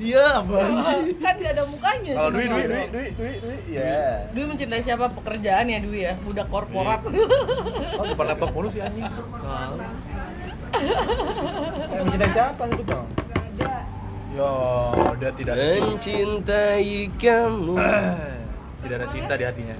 Dia 0.00 0.24
apaan 0.34 0.74
sih? 0.80 1.12
kan 1.14 1.36
gak 1.36 1.52
ada 1.52 1.64
mukanya. 1.66 2.12
Kalau 2.16 2.30
Dwi, 2.30 2.44
Dwi, 2.46 2.62
Dwi. 2.62 2.82
Dwi, 2.88 3.06
Dwi, 3.12 3.32
Dwi, 3.36 3.56
ya. 3.70 4.24
Dwi 4.26 4.42
mencintai 4.46 4.80
siapa 4.80 5.12
pekerjaan 5.12 5.64
ya 5.66 5.78
Dwi 5.78 5.98
ya 6.00 6.12
budak 6.18 6.48
korporat 6.48 7.04
Oh, 7.94 8.04
depan 8.04 8.26
laptop 8.26 8.50
mulu 8.50 8.68
sih 8.68 8.80
anjing. 8.80 9.04
Nah, 9.04 9.76
Eh, 11.90 12.00
mencintai 12.00 12.30
siapa 12.30 12.62
itu 12.66 12.82
dong? 12.82 13.06
Yo, 14.30 14.50
dia 15.18 15.30
tidak. 15.34 15.54
Mencintai 15.58 16.88
kamu. 17.14 17.74
tidak 18.80 18.96
ada 18.96 19.08
cinta 19.08 19.34
di 19.34 19.44
hatinya. 19.44 19.76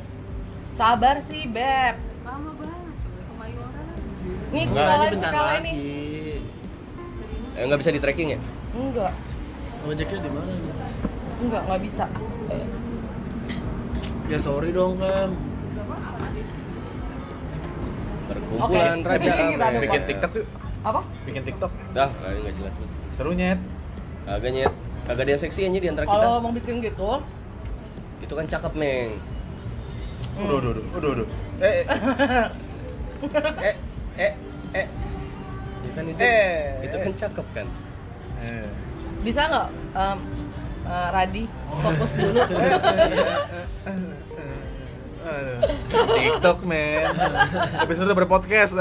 sabar 0.70 1.16
sih 1.22 1.44
beb 1.46 1.96
lama 2.22 2.50
banget 2.54 2.94
coy 2.98 3.20
kemayoran 3.26 3.84
nih 4.50 4.64
gue 4.64 4.70
Enggak, 4.70 4.80
ini 4.80 4.90
salahin 4.90 5.12
bentar 5.12 5.22
sekali 5.26 5.44
lagi. 5.46 5.60
nih 5.62 5.76
Eh, 7.52 7.62
nggak 7.62 7.78
bisa 7.78 7.90
di 7.90 8.00
tracking 8.00 8.28
ya? 8.30 8.38
enggak 8.72 9.12
Ojeknya 9.88 10.18
di 10.20 10.30
mana? 10.30 10.52
nih? 10.52 10.72
enggak 11.40 11.62
nggak 11.64 11.80
bisa 11.80 12.04
Ya 14.30 14.38
sorry 14.38 14.70
dong 14.70 14.94
kan. 15.00 15.34
Perkumpulan 18.30 19.02
Oke, 19.02 19.08
Raja. 19.10 19.32
Bikin 19.82 20.02
TikTok 20.06 20.30
tuh, 20.30 20.44
apa 20.86 21.00
bikin 21.26 21.42
TikTok. 21.42 21.72
Dah, 21.90 22.06
kayaknya 22.14 22.40
nggak 22.46 22.54
jelas 22.62 22.74
banget. 22.78 22.98
Seru 23.10 23.32
nyet. 23.34 23.58
Kagak 24.22 24.50
nyet. 24.54 24.72
Kagak 25.10 25.22
ada 25.26 25.30
yang 25.34 25.42
seksi 25.42 25.60
aja 25.66 25.78
di 25.82 25.88
antara 25.90 26.06
kita. 26.06 26.14
kalau 26.14 26.38
mau 26.38 26.52
bikin 26.54 26.78
gitu 26.78 27.18
Itu 28.22 28.32
kan 28.38 28.46
cakep, 28.46 28.72
Meng. 28.78 29.18
hmm. 30.38 30.44
Udah, 30.46 30.56
udah, 30.62 30.70
udah, 30.70 30.84
udah, 30.94 31.10
udah. 31.10 31.26
Eh, 31.58 31.72
eh, 31.74 31.86
eh, 33.66 33.74
eh, 34.14 34.32
eh, 34.78 34.86
Ya 35.80 35.90
kan 35.90 36.04
itu. 36.06 36.20
Eh. 36.22 36.86
Itu 36.86 36.96
kan 37.02 37.12
cakep 37.18 37.46
kan. 37.50 37.66
eh. 38.38 38.70
Bisa 39.20 39.40
nggak 39.48 39.68
em, 39.94 40.18
eh, 40.88 41.08
Radi 41.12 41.44
fokus 41.68 42.10
dulu. 42.16 42.40
TikTok 45.90 46.64
men. 46.64 47.12
Habis 47.76 48.00
itu 48.00 48.14
berpodcast. 48.16 48.72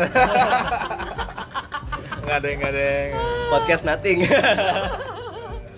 Enggak 2.23 2.37
ada, 2.41 2.47
enggak 2.47 2.71
ada. 2.73 2.89
Podcast 3.51 3.83
nothing. 3.85 4.23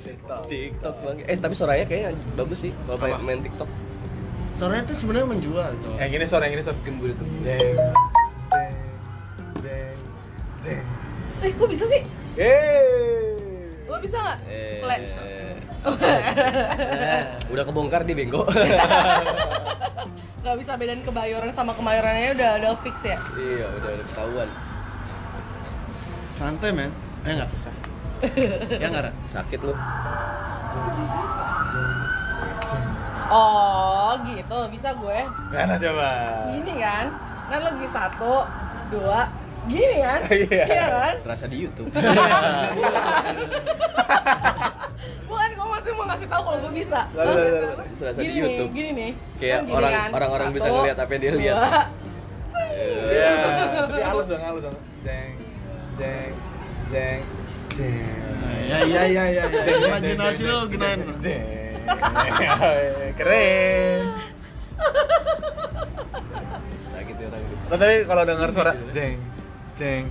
TikTok. 0.06 0.41
TikTok 0.47 0.95
bang. 1.02 1.17
Eh 1.28 1.38
tapi 1.41 1.54
suaranya 1.58 1.86
kayaknya 1.89 2.13
bagus 2.38 2.63
sih 2.63 2.71
kalau 2.86 3.02
main, 3.02 3.17
main 3.26 3.39
TikTok. 3.41 3.67
Suaranya 4.56 4.86
tuh 4.86 4.95
sebenarnya 4.95 5.28
menjual, 5.34 5.71
coy. 5.82 5.97
Yang 5.97 6.12
ini 6.21 6.26
sore, 6.30 6.43
yang 6.45 6.56
ini 6.56 6.63
sore. 6.63 6.78
Gembul 6.86 7.10
itu. 7.17 7.26
Jeng, 7.41 7.74
jeng, 8.54 8.76
jeng, 9.65 9.97
jeng. 10.62 10.86
eh 11.41 11.50
kok 11.58 11.67
bisa 11.74 11.89
sih 11.89 12.06
Yeay. 12.38 13.21
Lo 13.92 14.00
bisa 14.00 14.18
nggak 14.18 14.38
Eh, 14.48 14.80
Play. 14.80 15.00
udah 17.52 17.64
kebongkar 17.66 18.02
di 18.08 18.14
bengko. 18.16 18.48
nggak 20.42 20.56
bisa 20.58 20.74
bedain 20.74 21.04
kebayoran 21.04 21.52
sama 21.54 21.76
kemayorannya 21.76 22.34
udah 22.34 22.50
udah 22.58 22.72
fix 22.82 22.98
ya 23.06 23.20
iya, 23.38 23.68
udah 23.78 23.90
udah 23.94 24.06
ketahuan. 24.10 24.50
Santai 26.34 26.72
men. 26.74 26.90
Eh 27.22 27.34
nggak 27.36 27.52
bisa. 27.54 27.70
ya 28.82 28.88
nggak? 28.90 29.14
Sakit 29.28 29.60
lu. 29.62 29.74
oh 33.32 34.12
gitu 34.28 34.60
bisa 34.76 34.92
gue 34.92 35.20
Mana 35.56 35.80
coba? 35.80 36.10
gini 36.52 36.74
kan 36.84 37.06
kan 37.48 37.62
lagi 37.64 37.88
satu 37.88 38.44
dua 38.92 39.24
gini 39.63 39.97
kan 40.00 40.19
Iya. 40.50 40.86
kan 40.89 41.13
Serasa 41.17 41.45
di 41.45 41.58
YouTube. 41.60 41.89
bukan 45.28 45.50
gue 45.50 45.67
masih 45.69 45.91
mau 45.93 46.06
ngasih 46.06 46.28
tahu 46.28 46.41
kalau 46.43 46.60
gue 46.60 46.74
bisa 46.76 47.00
Lalu, 47.12 47.30
lalu, 47.32 47.47
lalu. 47.63 47.84
Serasa 47.93 48.17
di 48.17 48.24
gini 48.24 48.34
nih 48.34 48.41
YouTube. 48.43 48.71
gini 48.71 48.89
nih 48.91 49.12
Kayak 49.38 49.54
Kan 49.54 49.63
gini 49.63 49.74
orang- 49.74 49.93
kan. 49.93 50.10
orang-orang 50.12 50.47
bisa 50.52 50.65
Satu, 50.65 50.76
ngeliat 50.76 50.97
apa 50.97 51.12
yang 51.12 51.21
dia 51.21 51.32
lihat. 51.32 51.56
dua. 51.56 51.82
Iya. 52.71 53.34
Tapi 53.82 54.02
halus 54.04 54.28
dong, 54.28 54.41
halus 54.41 54.62
dong. 54.63 54.78
Jeng, 55.02 55.32
jeng, 55.95 56.32
jeng, 56.88 57.19
jeng. 57.71 58.19
Ya 58.63 58.78
ya 58.84 59.04
ya 59.06 59.24
ya. 59.28 59.43
Imajinasi 59.82 60.43
lo 60.43 60.65
gimana? 60.65 61.04
Jeng. 61.19 61.43
Keren. 63.13 64.00
Sakit 66.88 67.15
ya 67.15 67.26
orang 67.28 67.41
itu. 67.41 67.56
Lo 67.65 67.76
tadi 67.76 67.95
kalau 68.04 68.24
dengar 68.24 68.50
suara 68.52 68.71
jeng, 68.91 69.15
jeng, 69.78 70.06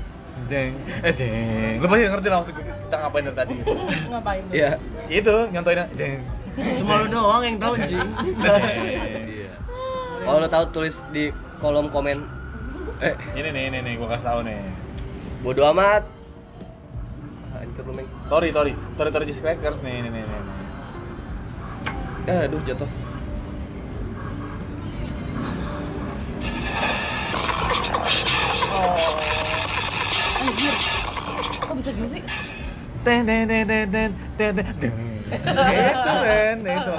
jeng, 0.48 0.72
eh 1.04 1.12
jeng, 1.12 1.74
lo 1.80 1.86
pasti 1.86 2.04
ngerti 2.06 2.28
langsung 2.28 2.54
kita 2.56 2.96
ngapain 2.96 3.24
dari 3.28 3.36
tadi. 3.36 3.54
ngapain 4.12 4.42
Iya. 4.50 4.70
Itu 5.06 5.34
nyontoinnya 5.52 5.86
jeng. 5.94 6.20
Cuma 6.80 7.00
lu 7.00 7.06
doang 7.08 7.42
yang 7.46 7.56
tahu 7.60 7.74
jing. 7.80 8.08
jeng. 8.40 9.24
Iya. 9.26 9.52
Kalau 10.24 10.38
lo 10.40 10.48
tahu 10.48 10.64
tulis 10.72 11.00
di 11.10 11.30
kolom 11.58 11.88
komen. 11.88 12.18
Eh, 13.00 13.16
Ini 13.32 13.48
nih, 13.48 13.62
ini 13.72 13.78
nih, 13.80 13.92
gua 13.96 14.12
kasih 14.12 14.28
tahu 14.28 14.40
nih. 14.44 14.60
bodo 15.40 15.64
amat. 15.72 16.04
Hancur 17.56 17.84
lu, 17.88 17.92
Meng. 17.96 18.08
Tori, 18.28 18.52
Tori, 18.52 18.72
Tori, 19.00 19.08
Tori 19.08 19.24
cheese 19.24 19.40
crackers 19.40 19.80
nih, 19.80 20.04
nih, 20.04 20.10
nih, 20.12 20.20
nih. 20.20 20.40
nih. 20.44 20.56
Eh, 22.28 22.44
aduh 22.44 22.60
jatuh. 22.68 22.90
Oh 28.70 28.96
anjir 30.40 30.74
kok 31.60 31.74
bisa 31.76 31.90
gini 31.92 32.08
sih 32.10 32.22
Ten, 33.00 33.24
ten, 33.24 33.48
ten, 33.48 33.64
ten, 33.64 33.88
ten, 33.88 34.10
ten, 34.36 34.52
ten, 34.52 34.74
ten. 34.76 34.92
Itu 35.32 35.56
kan, 36.20 36.56
itu 36.60 36.92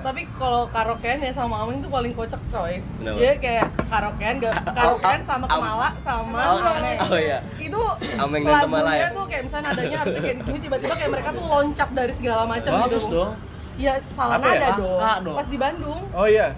tapi 0.00 0.24
kalau 0.32 0.64
karaokean 0.66 1.20
ya 1.20 1.30
sama 1.30 1.62
Aming 1.62 1.84
tuh 1.84 1.92
paling 1.92 2.10
kocak 2.10 2.40
coy 2.48 2.80
Kenapa? 2.80 3.14
dia 3.14 3.32
kayak 3.36 3.66
karaokean 3.86 4.34
gak 4.40 4.54
karaokean 4.66 5.20
sama 5.22 5.44
Am- 5.44 5.52
Kemala 5.54 5.88
sama 6.00 6.40
Oh, 6.40 6.58
Ameng 6.66 6.98
oh 6.98 7.18
iya. 7.20 7.38
itu 7.54 7.80
Ameng 8.16 8.42
dan 8.42 8.64
Kemala 8.64 8.90
ya? 8.90 9.08
tuh 9.12 9.24
kayak 9.28 9.42
misalnya 9.44 9.66
nadanya 9.70 9.96
harusnya 10.00 10.20
kayak 10.20 10.36
gini 10.40 10.58
tiba-tiba 10.58 10.94
kayak 10.96 11.10
mereka 11.12 11.30
tuh 11.30 11.44
loncat 11.46 11.88
dari 11.92 12.12
segala 12.16 12.42
macam 12.44 12.70
Bagus 12.80 13.04
gitu. 13.04 13.14
dong. 13.14 13.32
Iya 13.76 13.92
salah 14.10 14.36
ya? 14.36 14.42
nada 14.42 14.68
dong. 14.74 15.36
Pas 15.36 15.46
di 15.46 15.58
Bandung, 15.60 16.00
Oh 16.10 16.26
iya, 16.26 16.48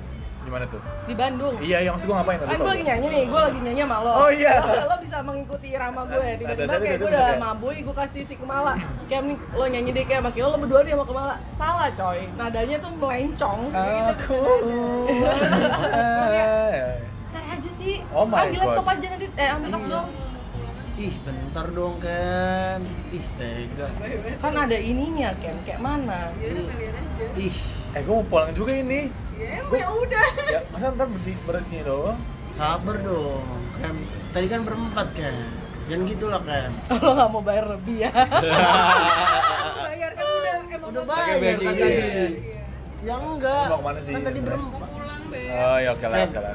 gimana 0.42 0.64
tuh? 0.66 0.80
di 1.02 1.14
Bandung. 1.14 1.54
Iya, 1.58 1.78
iya 1.80 1.90
maksud 1.90 2.06
gua 2.06 2.16
ngapain? 2.18 2.38
Kan 2.38 2.46
Lupa 2.46 2.56
gue 2.56 2.70
lagi 2.70 2.84
nyanyi 2.84 3.06
nih, 3.08 3.24
gue 3.26 3.40
lagi 3.40 3.58
nyanyi 3.58 3.80
sama 3.82 3.96
lo 3.98 4.12
Oh, 4.12 4.30
iya. 4.30 4.52
Lo, 4.58 4.86
lo 4.86 4.96
bisa 4.98 5.16
mengikuti 5.20 5.66
irama 5.68 6.00
gue 6.04 6.18
Ada 6.18 6.38
Tiba-tiba 6.38 6.76
kayak 6.78 6.98
gue 6.98 7.10
udah 7.10 7.28
mabui, 7.38 7.76
gue 7.80 7.94
kasih 7.96 8.22
si 8.22 8.34
Kemala 8.34 8.72
Kayak 9.06 9.22
nih, 9.24 9.36
lo 9.50 9.64
nyanyi 9.66 9.90
deh 9.92 10.04
kayak 10.04 10.22
makin 10.22 10.40
lo, 10.40 10.48
lo 10.48 10.58
berdua 10.62 10.80
dia 10.82 10.94
sama 10.94 11.06
Kemala 11.06 11.34
Salah 11.54 11.88
coy, 11.90 12.20
nadanya 12.32 12.76
tuh 12.78 12.92
melencong 12.94 13.60
Aku. 13.72 14.40
Ntar 17.32 17.42
aja 17.48 17.70
sih, 17.74 17.94
Oh 18.10 18.22
my 18.22 18.46
ambil 18.46 18.60
God. 18.60 18.66
laptop 18.68 18.86
aja 18.88 19.06
nanti, 19.08 19.26
eh 19.32 19.48
ambil 19.48 19.68
tas 19.70 19.80
Iya. 19.80 19.90
dong 19.90 20.08
Ih, 20.92 21.16
bentar 21.24 21.66
dong 21.72 21.96
Ken. 21.98 22.84
Ih, 23.10 23.26
tega. 23.40 23.88
Kan 24.38 24.54
ada 24.54 24.76
ininya 24.76 25.32
Ken, 25.40 25.56
kayak 25.64 25.80
mana? 25.80 26.28
Ih, 27.34 27.56
Eh, 27.92 28.00
gua 28.08 28.14
mau 28.20 28.26
pulang 28.26 28.50
juga 28.56 28.72
ini. 28.72 29.12
Ya 29.36 29.88
udah 29.88 30.26
Ya, 30.48 30.60
masa 30.72 30.92
ntar 30.94 31.08
berhenti 31.08 31.32
bersihnya 31.44 31.84
doang? 31.84 32.18
sabar 32.52 33.00
dong. 33.00 33.44
Ken, 33.80 33.96
tadi 34.36 34.46
kan 34.48 34.60
berempat 34.64 35.08
Ken. 35.16 35.48
Jangan 35.88 36.04
gitu 36.04 36.26
lah 36.28 36.40
Ken. 36.44 36.70
Lo 37.00 37.10
gak 37.16 37.28
mau 37.32 37.40
bayar 37.40 37.64
lebih 37.68 38.04
ya? 38.04 38.10
bayar 39.88 40.12
kan 40.12 40.26
udah, 40.28 40.52
emang 40.68 40.88
Udah 40.92 41.04
bayar 41.08 41.56
kan 41.56 41.74
tadi. 41.76 42.28
Ya 43.02 43.14
enggak. 43.18 43.64
Mau 43.72 43.80
ke 43.80 43.84
mana 43.84 43.98
sih? 44.04 44.12
Kan 44.12 44.22
tadi 44.24 44.40
berempat. 44.44 44.88
Oh, 45.32 45.76
ya 45.80 45.90
oke 45.96 46.06
lah, 46.06 46.16
oke 46.28 46.38
lah. 46.40 46.52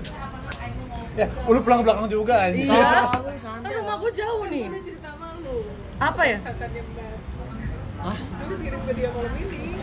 Ya, 1.17 1.26
lu 1.50 1.60
pulang 1.65 1.82
belakang 1.82 2.08
juga 2.13 2.45
anjing. 2.45 2.69
Iya. 2.69 3.10
Kan 3.65 3.71
rumah 3.73 3.95
gue 3.97 4.12
jauh 4.13 4.45
nih 4.54 4.69
udah 4.69 4.82
cerita 4.86 5.10
sama 5.17 5.34
lu 5.41 5.65
Apa 5.97 6.21
ya? 6.30 6.38
Mbak 6.38 8.17
Lu 8.45 8.54
kirim 8.54 8.82
ke 8.86 8.91
dia 8.93 9.10
malam 9.10 9.34
ini. 9.34 9.82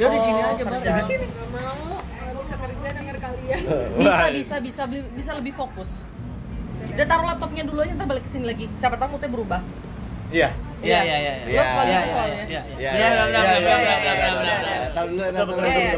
Ya 0.00 0.06
di 0.08 0.18
sini 0.18 0.40
aja 0.40 0.62
bang. 0.64 0.80
Di 0.80 1.04
sini. 1.04 1.26
Gak 1.28 1.48
mau, 1.52 2.00
bisa 2.40 2.54
kerja 2.56 2.88
denger 2.90 3.16
kalian. 3.20 3.58
bisa 4.00 4.24
bisa 4.32 4.56
bisa 4.58 4.82
beli- 4.88 5.12
bisa 5.12 5.30
lebih 5.36 5.52
fokus 5.52 5.90
udah 6.90 7.06
taruh 7.06 7.22
laptopnya 7.22 7.62
dulu 7.62 7.80
aja 7.80 7.92
ntar 7.92 8.08
balik 8.08 8.24
ke 8.24 8.32
sini 8.32 8.44
lagi 8.44 8.66
siapa 8.76 8.96
tahu 8.96 9.14
moodnya 9.14 9.28
berubah 9.28 9.60
Iya. 10.30 10.48
Iya 10.80 11.00
iya 11.02 11.16
iya. 11.18 11.32
Iya, 11.44 11.44
iya. 11.44 11.44
Iya 11.44 11.60
Iya, 11.60 11.60
iya 11.84 12.00
iya, 12.00 12.00
iya 12.46 12.60
iya, 12.60 12.60
iya 12.72 12.90
iya, 12.90 13.06
iya 13.10 13.12
iya, 13.20 13.76
iya 13.76 14.14
iya, 14.16 14.30
iya. 14.32 14.56
iya. 14.64 14.88
Taruh. 14.90 15.12
Iya, 15.12 15.28
iya. 15.28 15.92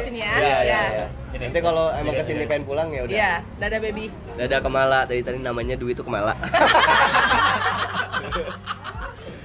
sini 0.00 0.20
ya 0.20 0.32
Iya, 0.32 0.38
iya, 0.40 0.58
ya 0.64 0.80
iya. 0.88 1.06
Ini. 1.34 1.44
Nanti 1.44 1.58
kalau 1.60 1.90
emang 1.92 2.14
Ini, 2.14 2.20
ke 2.20 2.24
sini 2.24 2.40
ini. 2.40 2.48
pengen 2.48 2.64
pulang 2.64 2.88
ya 2.88 3.00
udah. 3.04 3.14
iya 3.14 3.32
dadah 3.58 3.78
baby 3.82 4.04
Dadah 4.34 4.60
Kemala, 4.62 5.00
tadi 5.04 5.20
tadi 5.20 5.38
namanya 5.38 5.74
Dwi 5.76 5.92
itu 5.92 6.02
Kemala. 6.02 6.32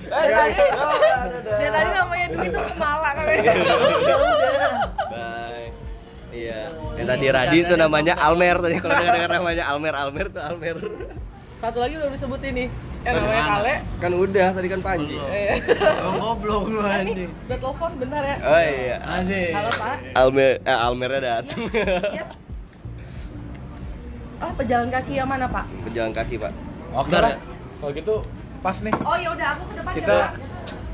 dia 0.10 1.70
tadi 1.70 1.90
namanya 1.92 2.28
Dwi 2.30 2.48
tuh 2.50 2.64
kemala 2.66 3.10
kan 3.12 3.26
Bye. 5.10 5.68
Iya. 6.30 6.60
Yang 6.96 7.08
tadi 7.08 7.26
Radi 7.28 7.58
itu 7.60 7.74
namanya 7.76 8.14
Almer 8.16 8.56
tadi 8.60 8.76
kalau 8.78 8.94
dengar 8.96 9.14
dengar 9.16 9.32
namanya 9.32 9.64
Almer 9.66 9.94
Almer 9.96 10.26
tuh 10.28 10.42
Almer. 10.42 10.78
satu 11.60 11.76
lagi 11.78 11.92
belum 11.94 12.16
disebut 12.16 12.40
ini 12.46 12.72
yang 13.02 13.16
namanya? 13.18 13.44
Kale 13.50 13.74
Kan 14.00 14.12
udah 14.14 14.48
tadi 14.50 14.68
kan 14.68 14.80
Panji. 14.80 15.12
Belum. 15.14 15.28
eh 15.30 15.60
Oh, 16.00 16.14
goblok 16.32 16.64
lu 16.68 16.80
anjing. 16.80 17.28
udah 17.46 17.58
telepon 17.58 17.92
bentar 17.98 18.22
ya 18.22 18.36
Oh 18.40 18.62
iya. 18.62 18.96
Asik. 19.02 19.52
halo 19.52 19.72
pak 19.74 19.96
Almer 20.16 20.54
eh, 20.58 20.78
Almernya 20.78 21.20
datang. 21.22 21.62
Iya. 22.10 22.26
Oh, 24.40 24.56
pejalan 24.56 24.88
kaki 24.88 25.20
yang 25.20 25.28
mana, 25.28 25.52
Pak? 25.52 25.68
Pejalan 25.84 26.16
kaki, 26.16 26.40
Pak. 26.40 26.56
Oke 26.96 27.12
Bentar 27.12 27.22
lah. 27.22 27.32
ya. 27.36 27.40
Kalau 27.76 27.92
gitu 27.92 28.16
pas 28.60 28.78
nih. 28.80 28.94
Oh, 29.00 29.16
ya 29.16 29.30
udah 29.32 29.48
aku 29.56 29.64
ke 29.66 29.76
depan 29.76 29.94
Kita- 29.96 30.14
ya. 30.14 30.30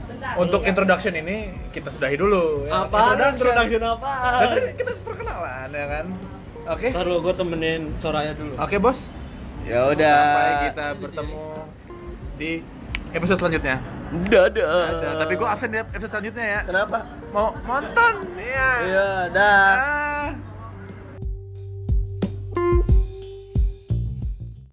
Bentar. 0.06 0.34
Untuk 0.38 0.62
Iya. 0.62 0.70
introduction 0.70 1.14
ini 1.16 1.38
kita 1.70 1.90
sudahi 1.90 2.16
dulu. 2.16 2.66
ya. 2.66 2.86
Apaan 2.86 3.18
introduction 3.28 3.82
Kan 3.82 3.94
apaan? 3.94 4.48
tadi 4.48 4.72
kita 4.74 4.92
perkenalan 5.02 5.70
ya 5.70 5.86
kan. 5.90 6.06
Oke. 6.66 6.88
Ntar 6.90 7.06
lu 7.06 7.18
gue 7.22 7.34
temenin 7.34 7.82
Soraya 7.98 8.32
dulu. 8.34 8.54
Oke, 8.58 8.78
Bos. 8.78 9.10
Ya 9.66 9.86
udah. 9.86 10.18
Sampai 10.22 10.54
kita 10.70 10.86
bertemu 10.98 11.42
di 12.38 12.52
episode 13.12 13.40
selanjutnya. 13.40 13.78
Dadah. 14.06 15.02
Ada, 15.02 15.10
tapi 15.26 15.34
gua 15.34 15.58
absen 15.58 15.74
di 15.74 15.82
episode 15.82 16.12
selanjutnya 16.12 16.46
ya. 16.46 16.60
Kenapa? 16.64 16.98
Mau 17.34 17.58
nonton. 17.60 18.14
Iya. 18.38 18.70
Iya, 18.86 19.10
dah. 19.34 19.70
Ah. 19.76 20.28